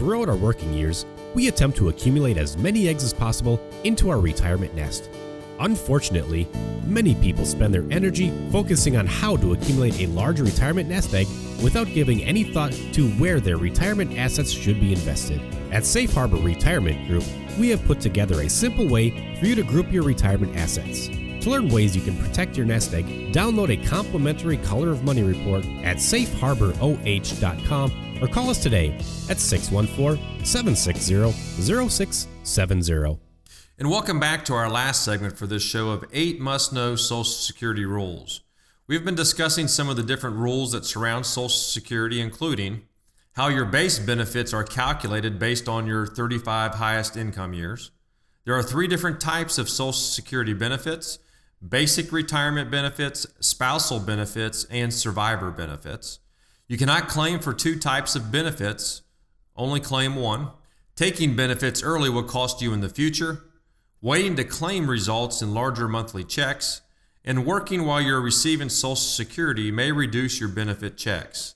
Throughout 0.00 0.30
our 0.30 0.36
working 0.36 0.72
years, 0.72 1.04
we 1.34 1.48
attempt 1.48 1.76
to 1.76 1.90
accumulate 1.90 2.38
as 2.38 2.56
many 2.56 2.88
eggs 2.88 3.04
as 3.04 3.12
possible 3.12 3.60
into 3.84 4.08
our 4.08 4.18
retirement 4.18 4.74
nest. 4.74 5.10
Unfortunately, 5.58 6.48
many 6.86 7.14
people 7.16 7.44
spend 7.44 7.74
their 7.74 7.84
energy 7.90 8.32
focusing 8.50 8.96
on 8.96 9.06
how 9.06 9.36
to 9.36 9.52
accumulate 9.52 10.00
a 10.00 10.06
large 10.06 10.40
retirement 10.40 10.88
nest 10.88 11.12
egg 11.12 11.26
without 11.62 11.86
giving 11.88 12.24
any 12.24 12.44
thought 12.44 12.72
to 12.94 13.10
where 13.18 13.40
their 13.40 13.58
retirement 13.58 14.16
assets 14.16 14.50
should 14.50 14.80
be 14.80 14.94
invested. 14.94 15.42
At 15.72 15.86
Safe 15.86 16.12
Harbor 16.12 16.36
Retirement 16.36 17.06
Group, 17.06 17.22
we 17.56 17.68
have 17.68 17.84
put 17.84 18.00
together 18.00 18.40
a 18.40 18.48
simple 18.48 18.88
way 18.88 19.36
for 19.38 19.46
you 19.46 19.54
to 19.54 19.62
group 19.62 19.92
your 19.92 20.02
retirement 20.02 20.56
assets. 20.56 21.08
To 21.44 21.50
learn 21.50 21.68
ways 21.68 21.94
you 21.94 22.02
can 22.02 22.16
protect 22.16 22.56
your 22.56 22.66
nest 22.66 22.92
egg, 22.92 23.32
download 23.32 23.70
a 23.70 23.76
complimentary 23.86 24.56
Color 24.58 24.90
of 24.90 25.04
Money 25.04 25.22
report 25.22 25.64
at 25.84 25.98
safeharboroh.com 25.98 28.18
or 28.20 28.28
call 28.28 28.50
us 28.50 28.62
today 28.62 28.94
at 29.30 29.38
614 29.38 30.44
760 30.44 31.88
0670. 31.88 33.18
And 33.78 33.88
welcome 33.88 34.20
back 34.20 34.44
to 34.46 34.54
our 34.54 34.68
last 34.68 35.04
segment 35.04 35.38
for 35.38 35.46
this 35.46 35.62
show 35.62 35.90
of 35.90 36.04
eight 36.12 36.40
must 36.40 36.72
know 36.72 36.96
Social 36.96 37.24
Security 37.24 37.84
rules. 37.84 38.40
We've 38.88 39.04
been 39.04 39.14
discussing 39.14 39.68
some 39.68 39.88
of 39.88 39.94
the 39.96 40.02
different 40.02 40.36
rules 40.36 40.72
that 40.72 40.84
surround 40.84 41.26
Social 41.26 41.48
Security, 41.48 42.20
including 42.20 42.82
how 43.40 43.48
your 43.48 43.64
base 43.64 43.98
benefits 43.98 44.52
are 44.52 44.62
calculated 44.62 45.38
based 45.38 45.66
on 45.66 45.86
your 45.86 46.06
35 46.06 46.74
highest 46.74 47.16
income 47.16 47.54
years. 47.54 47.90
There 48.44 48.54
are 48.54 48.62
three 48.62 48.86
different 48.86 49.18
types 49.18 49.56
of 49.56 49.70
Social 49.70 49.94
Security 49.94 50.52
benefits 50.52 51.20
basic 51.66 52.12
retirement 52.12 52.70
benefits, 52.70 53.26
spousal 53.40 53.98
benefits, 53.98 54.64
and 54.64 54.92
survivor 54.92 55.50
benefits. 55.50 56.18
You 56.68 56.76
cannot 56.76 57.08
claim 57.08 57.38
for 57.38 57.54
two 57.54 57.78
types 57.78 58.14
of 58.14 58.30
benefits, 58.30 59.00
only 59.56 59.80
claim 59.80 60.16
one. 60.16 60.50
Taking 60.94 61.34
benefits 61.34 61.82
early 61.82 62.10
will 62.10 62.24
cost 62.24 62.60
you 62.60 62.74
in 62.74 62.82
the 62.82 62.90
future. 62.90 63.44
Waiting 64.02 64.36
to 64.36 64.44
claim 64.44 64.90
results 64.90 65.40
in 65.40 65.54
larger 65.54 65.88
monthly 65.88 66.24
checks, 66.24 66.82
and 67.24 67.46
working 67.46 67.86
while 67.86 68.02
you're 68.02 68.20
receiving 68.20 68.68
Social 68.68 68.96
Security 68.96 69.70
may 69.70 69.92
reduce 69.92 70.38
your 70.38 70.50
benefit 70.50 70.98
checks. 70.98 71.54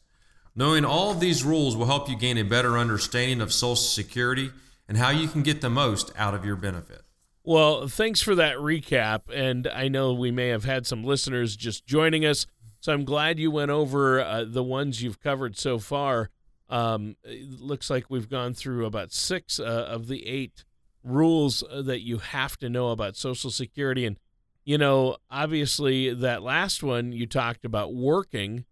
Knowing 0.57 0.85
all 0.85 1.11
of 1.11 1.19
these 1.19 1.43
rules 1.43 1.77
will 1.77 1.87
help 1.87 2.09
you 2.09 2.17
gain 2.17 2.39
a 2.39 2.45
better 2.45 2.79
understanding 2.79 3.41
of 3.41 3.53
Social 3.53 3.75
Security 3.75 4.51
and 4.89 4.97
how 4.99 5.11
you 5.11 5.27
can 5.27 5.43
get 5.43 5.61
the 5.61 5.71
most 5.71 6.13
out 6.17 6.35
of 6.35 6.45
your 6.45 6.57
benefit. 6.57 7.03
Well, 7.43 7.89
thanks 7.89 8.23
for 8.23 8.35
that 8.37 8.57
recap. 8.57 9.23
And 9.33 9.67
I 9.67 9.89
know 9.89 10.13
we 10.13 10.31
may 10.31 10.49
have 10.49 10.65
had 10.65 10.87
some 10.87 11.03
listeners 11.03 11.57
just 11.57 11.87
joining 11.87 12.25
us. 12.25 12.47
So 12.81 12.93
I'm 12.93 13.05
glad 13.05 13.39
you 13.39 13.51
went 13.51 13.71
over 13.71 14.21
uh, 14.21 14.45
the 14.47 14.63
ones 14.63 15.03
you've 15.03 15.21
covered 15.21 15.57
so 15.57 15.79
far. 15.79 16.31
Um, 16.69 17.17
looks 17.59 17.91
like 17.91 18.09
we've 18.09 18.29
gone 18.31 18.55
through 18.55 18.87
about 18.87 19.13
six 19.13 19.59
uh, 19.59 19.65
of 19.65 20.07
the 20.07 20.27
eight 20.27 20.65
rules 21.03 21.63
uh, 21.63 21.83
that 21.83 22.01
you 22.01 22.19
have 22.19 22.57
to 22.59 22.69
know 22.69 22.91
about 22.91 23.17
Social 23.17 23.51
Security. 23.51 24.07
And, 24.07 24.19
you 24.65 24.79
know, 24.79 25.17
obviously, 25.31 26.15
that 26.15 26.43
last 26.43 26.83
one 26.83 27.13
you 27.13 27.27
talked 27.27 27.65
about 27.65 27.95
working 27.95 28.65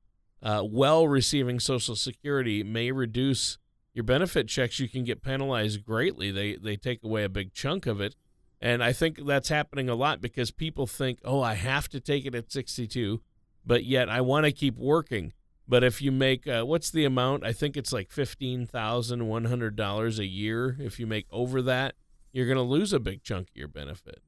uh, 0.43 0.63
while 0.63 1.07
receiving 1.07 1.61
Social 1.61 1.95
Security 1.95 2.63
may 2.63 2.91
reduce 2.91 3.59
your 3.95 4.05
benefit 4.05 4.49
checks. 4.49 4.79
You 4.81 4.89
can 4.89 5.05
get 5.05 5.23
penalized 5.23 5.85
greatly. 5.85 6.31
They, 6.31 6.57
they 6.57 6.77
take 6.77 7.03
away 7.05 7.25
a 7.25 7.29
big 7.29 7.53
chunk 7.53 7.87
of 7.87 8.01
it. 8.01 8.17
And 8.61 8.83
I 8.83 8.93
think 8.93 9.25
that's 9.27 9.49
happening 9.49 9.89
a 9.89 9.95
lot 9.95 10.21
because 10.21 10.51
people 10.51 10.87
think, 10.87 11.19
oh, 11.25 11.43
I 11.43 11.55
have 11.55 11.89
to 11.91 12.01
take 12.01 12.25
it 12.25 12.35
at 12.35 12.53
62, 12.53 13.21
but 13.67 13.85
yet 13.85 14.09
I 14.09 14.21
want 14.21 14.47
to 14.47 14.53
keep 14.53 14.77
working. 14.77 15.33
But 15.67 15.85
if 15.85 16.03
you 16.03 16.13
make 16.13 16.47
uh, 16.47 16.65
what's 16.65 16.91
the 16.91 17.05
amount? 17.05 17.45
I 17.45 17.53
think 17.53 17.77
it's 17.77 17.93
like 17.93 18.11
fifteen 18.11 18.67
thousand 18.67 19.29
one 19.29 19.45
hundred 19.45 19.77
dollars 19.77 20.19
a 20.19 20.27
year. 20.27 20.77
If 20.79 20.99
you 20.99 21.07
make 21.07 21.27
over 21.31 21.63
that, 21.63 21.95
you're 22.33 22.47
going 22.47 22.57
to 22.59 22.63
lose 22.63 22.93
a 22.93 22.99
big 22.99 23.23
chunk 23.23 23.49
of 23.51 23.57
your 23.57 23.69
benefit. 23.69 24.21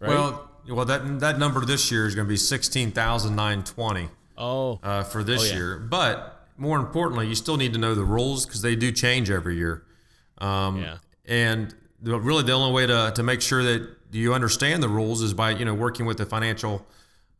Right? 0.00 0.08
Well, 0.08 0.50
well, 0.68 0.86
that 0.86 1.20
that 1.20 1.38
number 1.38 1.64
this 1.64 1.92
year 1.92 2.06
is 2.06 2.14
going 2.14 2.26
to 2.26 2.28
be 2.28 2.36
sixteen 2.36 2.90
thousand 2.92 3.36
nine 3.36 3.62
twenty. 3.62 4.08
Oh, 4.40 4.80
uh, 4.82 5.02
for 5.04 5.22
this 5.22 5.42
oh, 5.42 5.44
yeah. 5.44 5.54
year. 5.54 5.78
But 5.78 6.46
more 6.56 6.78
importantly, 6.78 7.28
you 7.28 7.34
still 7.34 7.56
need 7.56 7.74
to 7.74 7.78
know 7.78 7.94
the 7.94 8.04
rules 8.04 8.46
because 8.46 8.62
they 8.62 8.74
do 8.74 8.90
change 8.90 9.30
every 9.30 9.56
year. 9.56 9.84
Um, 10.38 10.80
yeah. 10.80 10.96
And 11.26 11.74
the, 12.00 12.18
really, 12.18 12.42
the 12.42 12.52
only 12.52 12.72
way 12.72 12.86
to, 12.86 13.12
to 13.14 13.22
make 13.22 13.42
sure 13.42 13.62
that 13.62 13.96
you 14.12 14.34
understand 14.34 14.82
the 14.82 14.88
rules 14.88 15.22
is 15.22 15.34
by 15.34 15.50
you 15.50 15.64
know 15.64 15.74
working 15.74 16.06
with 16.06 16.20
a 16.20 16.26
financial 16.26 16.86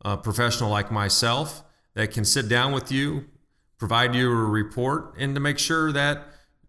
uh, 0.03 0.17
professional 0.17 0.69
like 0.69 0.91
myself 0.91 1.63
that 1.93 2.11
can 2.11 2.23
sit 2.23 2.47
down 2.47 2.71
with 2.71 2.91
you, 2.91 3.25
provide 3.77 4.15
you 4.15 4.31
a 4.31 4.35
report, 4.35 5.13
and 5.17 5.35
to 5.35 5.41
make 5.41 5.59
sure 5.59 5.91
that 5.91 6.27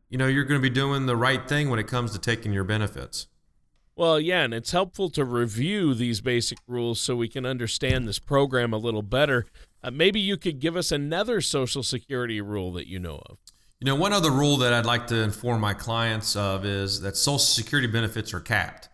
you 0.09 0.19
know 0.19 0.27
you're 0.27 0.45
going 0.45 0.61
to 0.61 0.63
be 0.63 0.75
doing 0.75 1.07
the 1.07 1.17
right 1.17 1.49
thing 1.49 1.71
when 1.71 1.79
it 1.79 1.87
comes 1.87 2.13
to 2.13 2.19
taking 2.19 2.53
your 2.53 2.65
benefits. 2.65 3.27
Well, 4.03 4.19
yeah, 4.19 4.43
and 4.43 4.53
it's 4.53 4.73
helpful 4.73 5.11
to 5.11 5.25
review 5.25 5.95
these 5.95 6.21
basic 6.21 6.59
rules 6.67 7.01
so 7.01 7.15
we 7.15 7.29
can 7.29 7.47
understand 7.47 8.09
this 8.09 8.19
program 8.19 8.73
a 8.73 8.77
little 8.77 9.01
better. 9.01 9.47
Uh, 9.81 9.93
maybe 9.93 10.19
you 10.19 10.37
could 10.37 10.59
give 10.59 10.77
us 10.77 10.91
another 10.91 11.41
Social 11.41 11.85
Security 11.85 12.41
rule 12.41 12.73
that 12.73 12.89
you 12.89 12.99
know 12.99 13.23
of. 13.27 13.39
You 13.79 13.87
know, 13.87 13.95
one 13.95 14.13
other 14.13 14.33
rule 14.33 14.57
that 14.57 14.73
I'd 14.73 14.87
like 14.87 15.07
to 15.07 15.23
inform 15.23 15.61
my 15.61 15.73
clients 15.73 16.35
of 16.35 16.65
is 16.65 17.01
that 17.03 17.17
Social 17.17 17.39
Security 17.39 17.87
benefits 17.87 18.35
are 18.35 18.41
capped, 18.41 18.89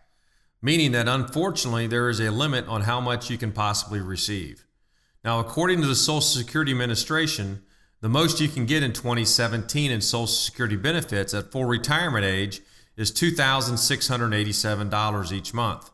meaning 0.61 0.91
that 0.91 1.07
unfortunately 1.07 1.87
there 1.87 2.07
is 2.07 2.19
a 2.19 2.29
limit 2.29 2.67
on 2.67 2.81
how 2.81 3.01
much 3.01 3.31
you 3.31 3.39
can 3.39 3.51
possibly 3.51 4.01
receive. 4.01 4.67
Now, 5.23 5.39
according 5.39 5.81
to 5.81 5.87
the 5.87 5.95
Social 5.95 6.21
Security 6.21 6.71
Administration, 6.71 7.63
the 8.01 8.09
most 8.09 8.39
you 8.39 8.47
can 8.47 8.67
get 8.67 8.83
in 8.83 8.93
2017 8.93 9.89
in 9.89 10.01
Social 10.01 10.27
Security 10.27 10.75
benefits 10.75 11.33
at 11.33 11.51
full 11.51 11.65
retirement 11.65 12.25
age 12.25 12.61
is 12.99 13.11
$2,687 13.13 15.31
each 15.31 15.53
month. 15.53 15.89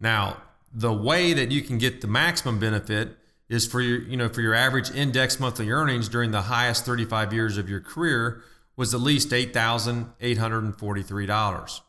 Now, 0.00 0.38
the 0.74 0.92
way 0.92 1.32
that 1.32 1.52
you 1.52 1.62
can 1.62 1.78
get 1.78 2.00
the 2.00 2.08
maximum 2.08 2.58
benefit 2.58 3.10
is 3.48 3.68
for 3.68 3.80
your, 3.80 4.02
you 4.02 4.16
know, 4.16 4.28
for 4.28 4.40
your 4.40 4.52
average 4.52 4.90
index 4.90 5.38
monthly 5.38 5.70
earnings 5.70 6.08
during 6.08 6.32
the 6.32 6.42
highest 6.42 6.84
35 6.84 7.32
years 7.32 7.56
of 7.56 7.70
your 7.70 7.78
career 7.80 8.42
was 8.76 8.92
at 8.94 9.00
least 9.00 9.30
$8,843. 9.30 11.80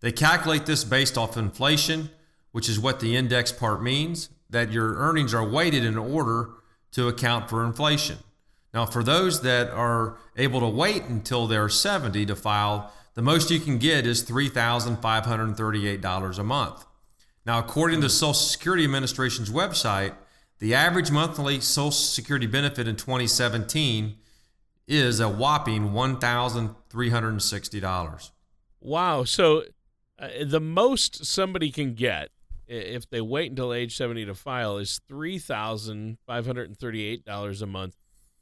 They 0.00 0.10
calculate 0.10 0.66
this 0.66 0.82
based 0.82 1.16
off 1.16 1.36
inflation, 1.36 2.10
which 2.50 2.68
is 2.68 2.80
what 2.80 2.98
the 2.98 3.14
index 3.14 3.52
part 3.52 3.84
means, 3.84 4.30
that 4.50 4.72
your 4.72 4.96
earnings 4.96 5.32
are 5.32 5.48
weighted 5.48 5.84
in 5.84 5.96
order 5.96 6.50
to 6.90 7.06
account 7.06 7.48
for 7.48 7.64
inflation. 7.64 8.18
Now, 8.74 8.84
for 8.84 9.04
those 9.04 9.42
that 9.42 9.70
are 9.70 10.16
able 10.36 10.58
to 10.58 10.68
wait 10.68 11.04
until 11.04 11.46
they're 11.46 11.68
70 11.68 12.26
to 12.26 12.34
file, 12.34 12.92
the 13.20 13.24
most 13.24 13.50
you 13.50 13.60
can 13.60 13.76
get 13.76 14.06
is 14.06 14.24
$3,538 14.24 16.38
a 16.38 16.42
month. 16.42 16.86
Now, 17.44 17.58
according 17.58 17.96
to 17.96 18.06
the 18.06 18.08
Social 18.08 18.32
Security 18.32 18.82
Administration's 18.82 19.50
website, 19.50 20.14
the 20.58 20.72
average 20.72 21.10
monthly 21.10 21.60
Social 21.60 21.90
Security 21.90 22.46
benefit 22.46 22.88
in 22.88 22.96
2017 22.96 24.16
is 24.88 25.20
a 25.20 25.28
whopping 25.28 25.90
$1,360. 25.90 28.30
Wow. 28.80 29.24
So 29.24 29.64
uh, 30.18 30.28
the 30.46 30.58
most 30.58 31.26
somebody 31.26 31.70
can 31.70 31.92
get 31.92 32.30
if 32.66 33.10
they 33.10 33.20
wait 33.20 33.50
until 33.50 33.74
age 33.74 33.98
70 33.98 34.24
to 34.24 34.34
file 34.34 34.78
is 34.78 34.98
$3,538 35.10 37.62
a 37.62 37.66
month. 37.66 37.96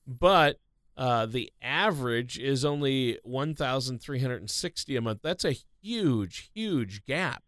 But 0.07 0.61
uh, 0.98 1.26
the 1.26 1.52
average 1.62 2.40
is 2.40 2.64
only 2.64 3.18
1360 3.22 4.96
a 4.96 5.00
month. 5.00 5.20
That's 5.22 5.44
a 5.44 5.56
huge, 5.80 6.50
huge 6.52 7.06
gap 7.06 7.44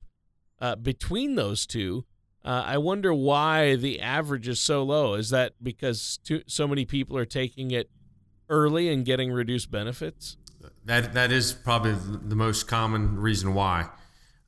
uh, 0.61 0.77
between 0.77 1.35
those 1.35 1.67
two. 1.67 2.05
Uh, 2.45 2.63
I 2.65 2.79
wonder 2.79 3.13
why 3.13 3.75
the 3.75 4.01
average 4.01 4.47
is 4.47 4.61
so 4.61 4.85
low. 4.85 5.15
Is 5.15 5.31
that 5.31 5.55
because 5.61 6.21
too, 6.25 6.43
so 6.47 6.69
many 6.69 6.85
people 6.85 7.19
are 7.19 7.27
taking 7.27 7.73
it 7.73 7.91
early 8.49 8.89
and 8.89 9.05
getting 9.05 9.33
reduced 9.33 9.69
benefits? 9.69 10.37
That 10.85 11.13
that 11.15 11.33
is 11.33 11.53
probably 11.53 11.95
the 11.95 12.37
most 12.37 12.69
common 12.69 13.19
reason 13.19 13.53
why. 13.55 13.89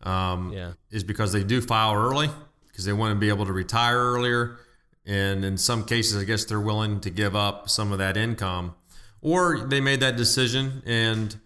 Um, 0.04 0.52
yeah, 0.52 0.72
is 0.90 1.04
because 1.04 1.32
they 1.32 1.44
do 1.44 1.60
file 1.60 1.94
early 1.94 2.30
because 2.68 2.84
they 2.84 2.92
want 2.92 3.14
to 3.14 3.18
be 3.18 3.28
able 3.28 3.46
to 3.46 3.52
retire 3.52 3.98
earlier, 3.98 4.58
and 5.04 5.44
in 5.44 5.58
some 5.58 5.84
cases, 5.84 6.22
I 6.22 6.24
guess 6.24 6.44
they're 6.44 6.60
willing 6.60 7.00
to 7.00 7.10
give 7.10 7.36
up 7.36 7.68
some 7.68 7.92
of 7.92 7.98
that 7.98 8.16
income, 8.16 8.74
or 9.22 9.60
they 9.60 9.80
made 9.80 10.00
that 10.00 10.16
decision 10.16 10.82
and 10.84 11.38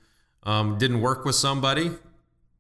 um, 0.43 0.79
didn't 0.79 1.01
work 1.01 1.25
with 1.25 1.35
somebody, 1.35 1.93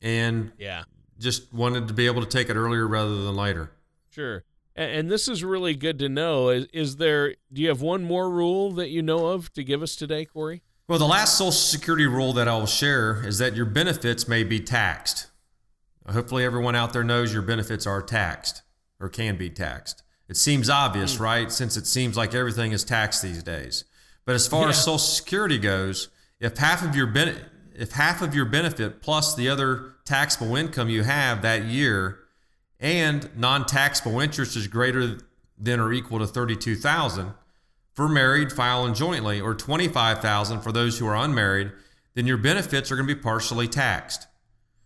and 0.03 0.53
yeah, 0.59 0.85
just 1.19 1.53
wanted 1.53 1.89
to 1.89 1.95
be 1.95 2.07
able 2.07 2.23
to 2.23 2.29
take 2.29 2.49
it 2.49 2.55
earlier 2.55 2.87
rather 2.87 3.25
than 3.25 3.35
later. 3.35 3.73
Sure. 4.11 4.45
And, 4.77 4.91
and 4.91 5.11
this 5.11 5.27
is 5.27 5.43
really 5.43 5.75
good 5.75 5.99
to 5.99 6.09
know. 6.09 6.51
Is, 6.51 6.67
is 6.73 6.97
there, 6.97 7.35
do 7.53 7.63
you 7.63 7.69
have 7.69 7.81
one 7.81 8.05
more 8.05 8.31
rule 8.31 8.71
that 8.73 8.91
you 8.91 9.03
know 9.03 9.29
of 9.29 9.53
to 9.55 9.65
give 9.65 9.83
us 9.83 9.97
today, 9.97 10.25
Corey? 10.25 10.63
Well, 10.89 10.99
the 10.99 11.07
last 11.07 11.37
Social 11.37 11.51
Security 11.51 12.07
rule 12.07 12.33
that 12.35 12.47
I 12.47 12.57
will 12.57 12.67
share 12.67 13.27
is 13.27 13.39
that 13.39 13.57
your 13.57 13.67
benefits 13.67 14.29
may 14.29 14.45
be 14.45 14.61
taxed. 14.61 15.27
Hopefully, 16.09 16.45
everyone 16.45 16.77
out 16.77 16.93
there 16.93 17.03
knows 17.03 17.33
your 17.33 17.43
benefits 17.43 17.87
are 17.87 18.01
taxed 18.01 18.63
or 19.01 19.09
can 19.09 19.37
be 19.37 19.51
taxed. 19.51 20.05
It 20.29 20.37
seems 20.37 20.71
obvious, 20.71 21.17
mm. 21.17 21.21
right? 21.21 21.51
Since 21.51 21.77
it 21.77 21.87
seems 21.87 22.17
like 22.17 22.35
everything 22.35 22.71
is 22.71 22.85
taxed 22.85 23.23
these 23.23 23.43
days. 23.43 23.85
But 24.27 24.35
as 24.35 24.47
far 24.47 24.65
yeah. 24.65 24.69
as 24.71 24.85
Social 24.85 24.99
Security 24.99 25.57
goes, 25.57 26.09
if 26.39 26.59
half 26.59 26.85
of 26.85 26.95
your 26.95 27.07
ben- 27.07 27.47
if 27.75 27.93
half 27.93 28.21
of 28.21 28.35
your 28.35 28.45
benefit 28.45 29.01
plus 29.01 29.35
the 29.35 29.49
other 29.49 29.95
taxable 30.05 30.57
income 30.57 30.91
you 30.91 31.05
have 31.05 31.43
that 31.43 31.65
year 31.65 32.19
and 32.81 33.31
non-taxable 33.37 34.21
interest 34.21 34.57
is 34.57 34.67
greater 34.67 35.19
than 35.59 35.81
or 35.81 35.93
equal 35.93 36.19
to 36.19 36.27
32,000 36.27 37.33
for 37.93 38.09
married 38.09 38.53
filing 38.53 38.95
jointly 38.95 39.41
or 39.41 39.55
25,000 39.55 40.61
for 40.61 40.73
those 40.73 40.99
who 40.99 41.07
are 41.07 41.17
unmarried, 41.17 41.73
then 42.15 42.27
your 42.27 42.37
benefits 42.37 42.91
are 42.91 42.97
going 42.97 43.09
to 43.09 43.15
be 43.15 43.21
partially 43.21 43.67
taxed. 43.67 44.27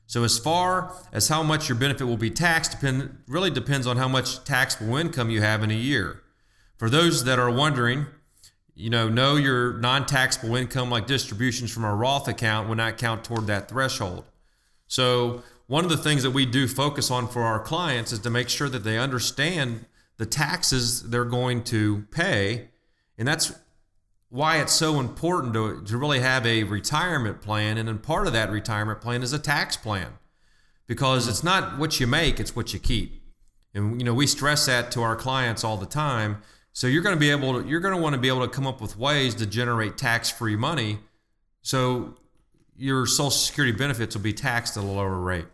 So 0.07 0.24
as 0.24 0.38
far 0.38 0.94
as 1.12 1.29
how 1.29 1.42
much 1.42 1.68
your 1.68 1.79
benefit 1.79 2.05
will 2.05 2.16
be 2.16 2.31
taxed 2.31 2.72
depend, 2.72 3.18
really 3.29 3.50
depends 3.50 3.87
on 3.87 3.96
how 3.96 4.09
much 4.09 4.44
taxable 4.44 4.96
income 4.96 5.31
you 5.31 5.40
have 5.40 5.62
in 5.62 5.70
a 5.70 5.74
year. 5.74 6.22
For 6.76 6.90
those 6.90 7.24
that 7.24 7.38
are 7.38 7.50
wondering, 7.50 8.07
you 8.80 8.90
know, 8.90 9.08
know 9.08 9.36
your 9.36 9.74
non-taxable 9.74 10.56
income 10.56 10.90
like 10.90 11.06
distributions 11.06 11.70
from 11.70 11.84
a 11.84 11.94
Roth 11.94 12.26
account 12.28 12.68
will 12.68 12.76
not 12.76 12.96
count 12.96 13.24
toward 13.24 13.46
that 13.46 13.68
threshold. 13.68 14.24
So 14.86 15.42
one 15.66 15.84
of 15.84 15.90
the 15.90 15.98
things 15.98 16.22
that 16.22 16.30
we 16.30 16.46
do 16.46 16.66
focus 16.66 17.10
on 17.10 17.28
for 17.28 17.42
our 17.42 17.60
clients 17.60 18.10
is 18.10 18.18
to 18.20 18.30
make 18.30 18.48
sure 18.48 18.68
that 18.70 18.82
they 18.82 18.98
understand 18.98 19.84
the 20.16 20.26
taxes 20.26 21.10
they're 21.10 21.24
going 21.24 21.62
to 21.64 22.06
pay. 22.10 22.70
And 23.18 23.28
that's 23.28 23.52
why 24.30 24.60
it's 24.60 24.72
so 24.72 24.98
important 24.98 25.54
to, 25.54 25.82
to 25.82 25.98
really 25.98 26.20
have 26.20 26.46
a 26.46 26.64
retirement 26.64 27.42
plan. 27.42 27.76
And 27.76 27.86
then 27.86 27.98
part 27.98 28.26
of 28.26 28.32
that 28.32 28.50
retirement 28.50 29.00
plan 29.00 29.22
is 29.22 29.32
a 29.32 29.38
tax 29.38 29.76
plan 29.76 30.14
because 30.86 31.28
it's 31.28 31.44
not 31.44 31.78
what 31.78 32.00
you 32.00 32.06
make, 32.06 32.40
it's 32.40 32.56
what 32.56 32.72
you 32.72 32.78
keep. 32.78 33.22
And, 33.74 34.00
you 34.00 34.04
know, 34.04 34.14
we 34.14 34.26
stress 34.26 34.66
that 34.66 34.90
to 34.92 35.02
our 35.02 35.16
clients 35.16 35.62
all 35.62 35.76
the 35.76 35.86
time 35.86 36.42
so 36.72 36.87
you're 36.87 37.02
going 37.02 37.16
to 37.16 37.20
be 37.20 37.30
able 37.30 37.61
to 37.62 37.68
you're 37.68 37.80
going 37.80 37.94
to 37.94 38.00
want 38.00 38.14
to 38.14 38.20
be 38.20 38.28
able 38.28 38.46
to 38.46 38.48
come 38.48 38.66
up 38.66 38.80
with 38.80 38.96
ways 38.96 39.35
to 39.35 39.46
generate 39.46 39.96
tax-free 39.98 40.56
money 40.56 40.98
so 41.62 42.14
your 42.76 43.06
social 43.06 43.30
security 43.30 43.76
benefits 43.76 44.16
will 44.16 44.22
be 44.22 44.33
taxed 44.33 44.76
at 44.76 44.83
a 44.83 44.87
lower 44.87 45.18
rate. 45.18 45.46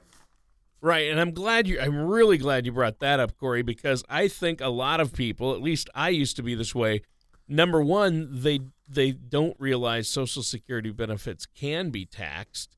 Right, 0.81 1.11
and 1.11 1.19
I'm 1.21 1.33
glad 1.33 1.67
you 1.67 1.81
I'm 1.81 1.97
really 1.97 2.39
glad 2.39 2.67
you 2.67 2.73
brought 2.73 3.01
that 3.01 3.19
up, 3.19 3.37
Corey, 3.39 3.63
because 3.63 4.05
I 4.09 4.29
think 4.29 4.61
a 4.61 4.69
lot 4.69 5.01
of 5.01 5.13
people, 5.13 5.53
at 5.53 5.61
least 5.61 5.91
I 5.95 6.11
used 6.11 6.37
to 6.37 6.43
be 6.43 6.55
this 6.55 6.75
way, 6.75 7.03
number 7.49 7.83
one, 7.83 8.29
they 8.31 8.61
they 8.89 9.11
don't 9.11 9.57
realize 9.59 10.07
social 10.07 10.45
security 10.45 10.91
benefits 10.91 11.47
can 11.47 11.91
be 11.91 12.07
taxed. 12.07 12.77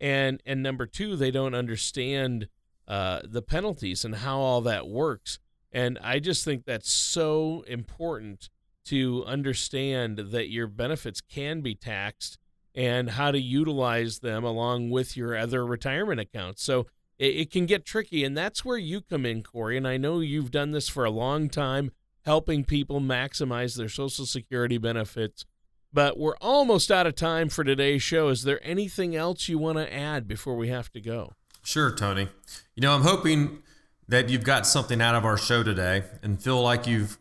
And 0.00 0.42
and 0.46 0.62
number 0.62 0.86
two, 0.86 1.16
they 1.16 1.30
don't 1.30 1.54
understand 1.54 2.48
uh, 2.88 3.20
the 3.24 3.42
penalties 3.42 4.04
and 4.04 4.16
how 4.16 4.38
all 4.38 4.62
that 4.62 4.88
works. 4.88 5.38
And 5.72 5.98
I 6.02 6.18
just 6.18 6.44
think 6.44 6.64
that's 6.64 6.90
so 6.90 7.64
important 7.66 8.48
to 8.86 9.24
understand 9.26 10.18
that 10.18 10.50
your 10.50 10.66
benefits 10.66 11.20
can 11.20 11.60
be 11.60 11.74
taxed 11.74 12.38
and 12.74 13.10
how 13.10 13.30
to 13.30 13.40
utilize 13.40 14.20
them 14.20 14.44
along 14.44 14.90
with 14.90 15.16
your 15.16 15.36
other 15.36 15.64
retirement 15.66 16.20
accounts. 16.20 16.62
So 16.62 16.86
it, 17.18 17.36
it, 17.36 17.50
can 17.50 17.66
get 17.66 17.84
tricky. 17.84 18.24
And 18.24 18.36
that's 18.36 18.64
where 18.64 18.78
you 18.78 19.00
come 19.00 19.26
in, 19.26 19.42
Corey. 19.42 19.76
And 19.76 19.86
I 19.86 19.96
know 19.96 20.20
you've 20.20 20.50
done 20.50 20.72
this 20.72 20.88
for 20.88 21.04
a 21.04 21.10
long 21.10 21.48
time, 21.48 21.92
helping 22.24 22.64
people 22.64 23.00
maximize 23.00 23.76
their 23.76 23.88
Social 23.88 24.26
Security 24.26 24.78
benefits. 24.78 25.44
But 25.92 26.18
we're 26.18 26.36
almost 26.40 26.90
out 26.90 27.06
of 27.06 27.16
time 27.16 27.48
for 27.48 27.64
today's 27.64 28.02
show. 28.02 28.28
Is 28.28 28.44
there 28.44 28.60
anything 28.62 29.16
else 29.16 29.48
you 29.48 29.58
want 29.58 29.78
to 29.78 29.92
add 29.92 30.28
before 30.28 30.56
we 30.56 30.68
have 30.68 30.90
to 30.92 31.00
go? 31.00 31.32
Sure, 31.64 31.94
Tony. 31.94 32.28
You 32.74 32.80
know, 32.80 32.94
I'm 32.94 33.02
hoping 33.02 33.62
that 34.10 34.28
you've 34.28 34.44
got 34.44 34.66
something 34.66 35.00
out 35.00 35.14
of 35.14 35.24
our 35.24 35.38
show 35.38 35.62
today 35.62 36.02
and 36.22 36.42
feel 36.42 36.60
like 36.60 36.86
you've 36.86 37.16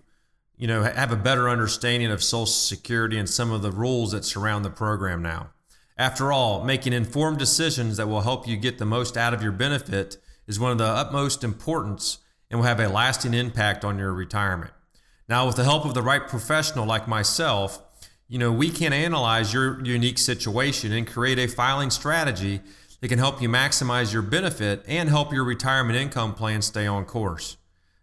you 0.58 0.68
know 0.68 0.84
have 0.84 1.12
a 1.12 1.16
better 1.16 1.48
understanding 1.48 2.12
of 2.12 2.22
social 2.22 2.48
security 2.48 3.18
and 3.18 3.30
some 3.30 3.52
of 3.52 3.62
the 3.62 3.72
rules 3.72 4.12
that 4.12 4.26
surround 4.26 4.66
the 4.66 4.70
program 4.72 5.22
now. 5.22 5.52
After 5.98 6.32
all 6.32 6.64
making 6.64 6.94
informed 6.94 7.38
decisions 7.38 7.98
that 7.98 8.08
will 8.08 8.22
help 8.22 8.48
you 8.48 8.58
get 8.58 8.80
the 8.80 8.86
most 8.86 9.18
out 9.18 9.34
of 9.34 9.44
your 9.44 9.52
benefit 9.52 10.18
is 10.48 10.60
one 10.60 10.72
of 10.72 10.80
the 10.80 10.84
utmost 10.84 11.44
importance 11.44 12.18
and 12.50 12.60
will 12.60 12.68
have 12.68 12.80
a 12.80 12.90
lasting 12.90 13.36
impact 13.36 13.86
on 13.86 14.00
your 14.00 14.12
retirement. 14.12 14.72
Now 15.28 15.46
with 15.46 15.58
the 15.58 15.64
help 15.64 15.86
of 15.86 15.94
the 15.94 16.02
right 16.02 16.28
professional 16.28 16.88
like 16.88 17.08
myself 17.08 17.84
you 18.28 18.40
know 18.40 18.52
we 18.52 18.72
can 18.72 18.94
analyze 18.94 19.54
your 19.54 19.84
unique 19.86 20.18
situation 20.18 20.92
and 20.92 21.06
create 21.06 21.38
a 21.38 21.48
filing 21.48 21.92
strategy 21.92 22.62
it 23.02 23.08
can 23.08 23.20
help 23.20 23.42
you 23.42 23.50
maximize 23.50 24.12
your 24.12 24.22
benefit 24.22 24.84
and 24.88 25.10
help 25.10 25.32
your 25.32 25.44
retirement 25.44 25.98
income 25.98 26.34
plan 26.34 26.62
stay 26.62 26.86
on 26.86 27.06
course. 27.06 27.58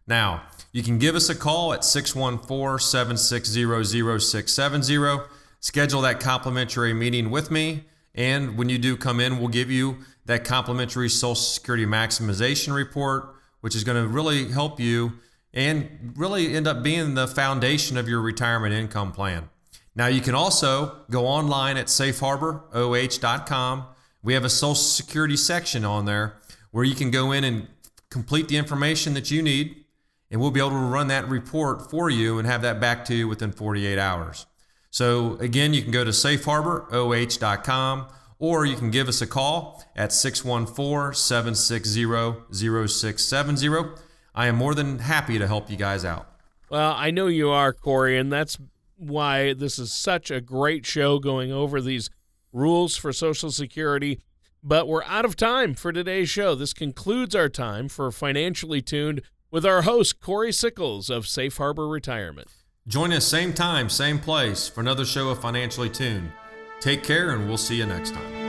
Now, 0.06 0.42
you 0.72 0.82
can 0.82 0.98
give 0.98 1.14
us 1.14 1.28
a 1.28 1.35
call 1.35 1.72
at 1.72 1.85
614 1.85 2.78
760 2.78 4.20
0670. 4.20 5.24
Schedule 5.61 6.00
that 6.02 6.20
complimentary 6.20 6.94
meeting 6.94 7.30
with 7.30 7.50
me. 7.50 7.85
And 8.14 8.56
when 8.56 8.68
you 8.68 8.78
do 8.78 8.96
come 8.96 9.20
in, 9.20 9.38
we'll 9.38 9.48
give 9.48 9.70
you 9.70 9.98
that 10.26 10.44
complimentary 10.44 11.09
Social 11.09 11.35
Security 11.35 11.87
maximization 11.87 12.74
report, 12.74 13.35
which 13.61 13.74
is 13.74 13.85
going 13.85 14.02
to 14.02 14.09
really 14.09 14.48
help 14.48 14.80
you 14.80 15.14
and 15.52 16.14
really 16.16 16.54
end 16.54 16.66
up 16.66 16.82
being 16.82 17.14
the 17.14 17.26
foundation 17.26 17.96
of 17.96 18.09
your 18.09 18.20
retirement 18.20 18.74
income 18.74 19.12
plan. 19.12 19.48
Now, 19.94 20.06
you 20.06 20.20
can 20.20 20.35
also 20.35 20.98
go 21.11 21.26
online 21.26 21.76
at 21.76 21.87
safeharboroh.com 21.87 23.87
we 24.26 24.34
have 24.34 24.44
a 24.44 24.50
Social 24.50 24.74
Security 24.74 25.36
section 25.36 25.84
on 25.84 26.04
there 26.04 26.34
where 26.72 26.82
you 26.82 26.96
can 26.96 27.12
go 27.12 27.30
in 27.30 27.44
and 27.44 27.68
complete 28.10 28.48
the 28.48 28.56
information 28.56 29.14
that 29.14 29.30
you 29.30 29.40
need, 29.40 29.84
and 30.32 30.40
we'll 30.40 30.50
be 30.50 30.58
able 30.58 30.70
to 30.70 30.76
run 30.76 31.06
that 31.06 31.28
report 31.28 31.88
for 31.88 32.10
you 32.10 32.36
and 32.36 32.44
have 32.48 32.60
that 32.62 32.80
back 32.80 33.04
to 33.04 33.14
you 33.14 33.28
within 33.28 33.52
48 33.52 33.96
hours. 34.00 34.46
So, 34.90 35.36
again, 35.36 35.74
you 35.74 35.82
can 35.82 35.92
go 35.92 36.02
to 36.02 36.10
safeharboroh.com 36.10 38.08
or 38.40 38.66
you 38.66 38.74
can 38.74 38.90
give 38.90 39.06
us 39.06 39.22
a 39.22 39.28
call 39.28 39.84
at 39.94 40.12
614 40.12 41.14
760 41.14 42.04
0670. 42.52 43.94
I 44.34 44.48
am 44.48 44.56
more 44.56 44.74
than 44.74 44.98
happy 44.98 45.38
to 45.38 45.46
help 45.46 45.70
you 45.70 45.76
guys 45.76 46.04
out. 46.04 46.26
Well, 46.68 46.94
I 46.96 47.12
know 47.12 47.28
you 47.28 47.50
are, 47.50 47.72
Corey, 47.72 48.18
and 48.18 48.32
that's 48.32 48.58
why 48.96 49.52
this 49.52 49.78
is 49.78 49.92
such 49.92 50.32
a 50.32 50.40
great 50.40 50.84
show 50.84 51.20
going 51.20 51.52
over 51.52 51.80
these 51.80 52.10
rules 52.56 52.96
for 52.96 53.12
Social 53.12 53.50
Security. 53.50 54.20
But 54.62 54.88
we're 54.88 55.04
out 55.04 55.24
of 55.24 55.36
time 55.36 55.74
for 55.74 55.92
today's 55.92 56.28
show. 56.28 56.54
This 56.54 56.72
concludes 56.72 57.34
our 57.34 57.48
time 57.48 57.88
for 57.88 58.10
Financially 58.10 58.82
Tuned 58.82 59.22
with 59.50 59.64
our 59.64 59.82
host, 59.82 60.20
Corey 60.20 60.52
Sickles 60.52 61.08
of 61.08 61.28
Safe 61.28 61.56
Harbor 61.56 61.86
Retirement. 61.86 62.48
Join 62.88 63.12
us 63.12 63.26
same 63.26 63.52
time, 63.52 63.88
same 63.88 64.18
place 64.18 64.68
for 64.68 64.80
another 64.80 65.04
show 65.04 65.28
of 65.28 65.40
Financially 65.40 65.90
Tuned. 65.90 66.32
Take 66.80 67.04
care, 67.04 67.30
and 67.30 67.46
we'll 67.46 67.58
see 67.58 67.76
you 67.76 67.86
next 67.86 68.14
time. 68.14 68.46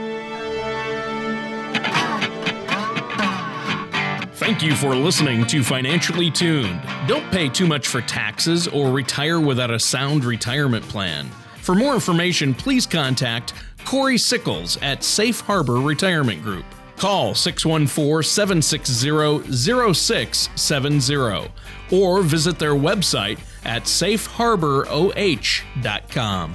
Thank 4.34 4.62
you 4.62 4.74
for 4.74 4.94
listening 4.94 5.46
to 5.48 5.62
Financially 5.62 6.30
Tuned. 6.30 6.80
Don't 7.06 7.30
pay 7.30 7.48
too 7.48 7.66
much 7.66 7.86
for 7.88 8.00
taxes 8.00 8.66
or 8.66 8.90
retire 8.90 9.40
without 9.40 9.70
a 9.70 9.78
sound 9.78 10.24
retirement 10.24 10.84
plan. 10.88 11.28
For 11.68 11.74
more 11.74 11.92
information, 11.92 12.54
please 12.54 12.86
contact 12.86 13.52
Corey 13.84 14.16
Sickles 14.16 14.78
at 14.80 15.04
Safe 15.04 15.40
Harbor 15.40 15.74
Retirement 15.74 16.42
Group. 16.42 16.64
Call 16.96 17.34
614 17.34 18.22
760 18.22 19.92
0670 19.92 21.50
or 21.92 22.22
visit 22.22 22.58
their 22.58 22.72
website 22.72 23.38
at 23.66 23.82
safeharboroh.com. 23.82 26.54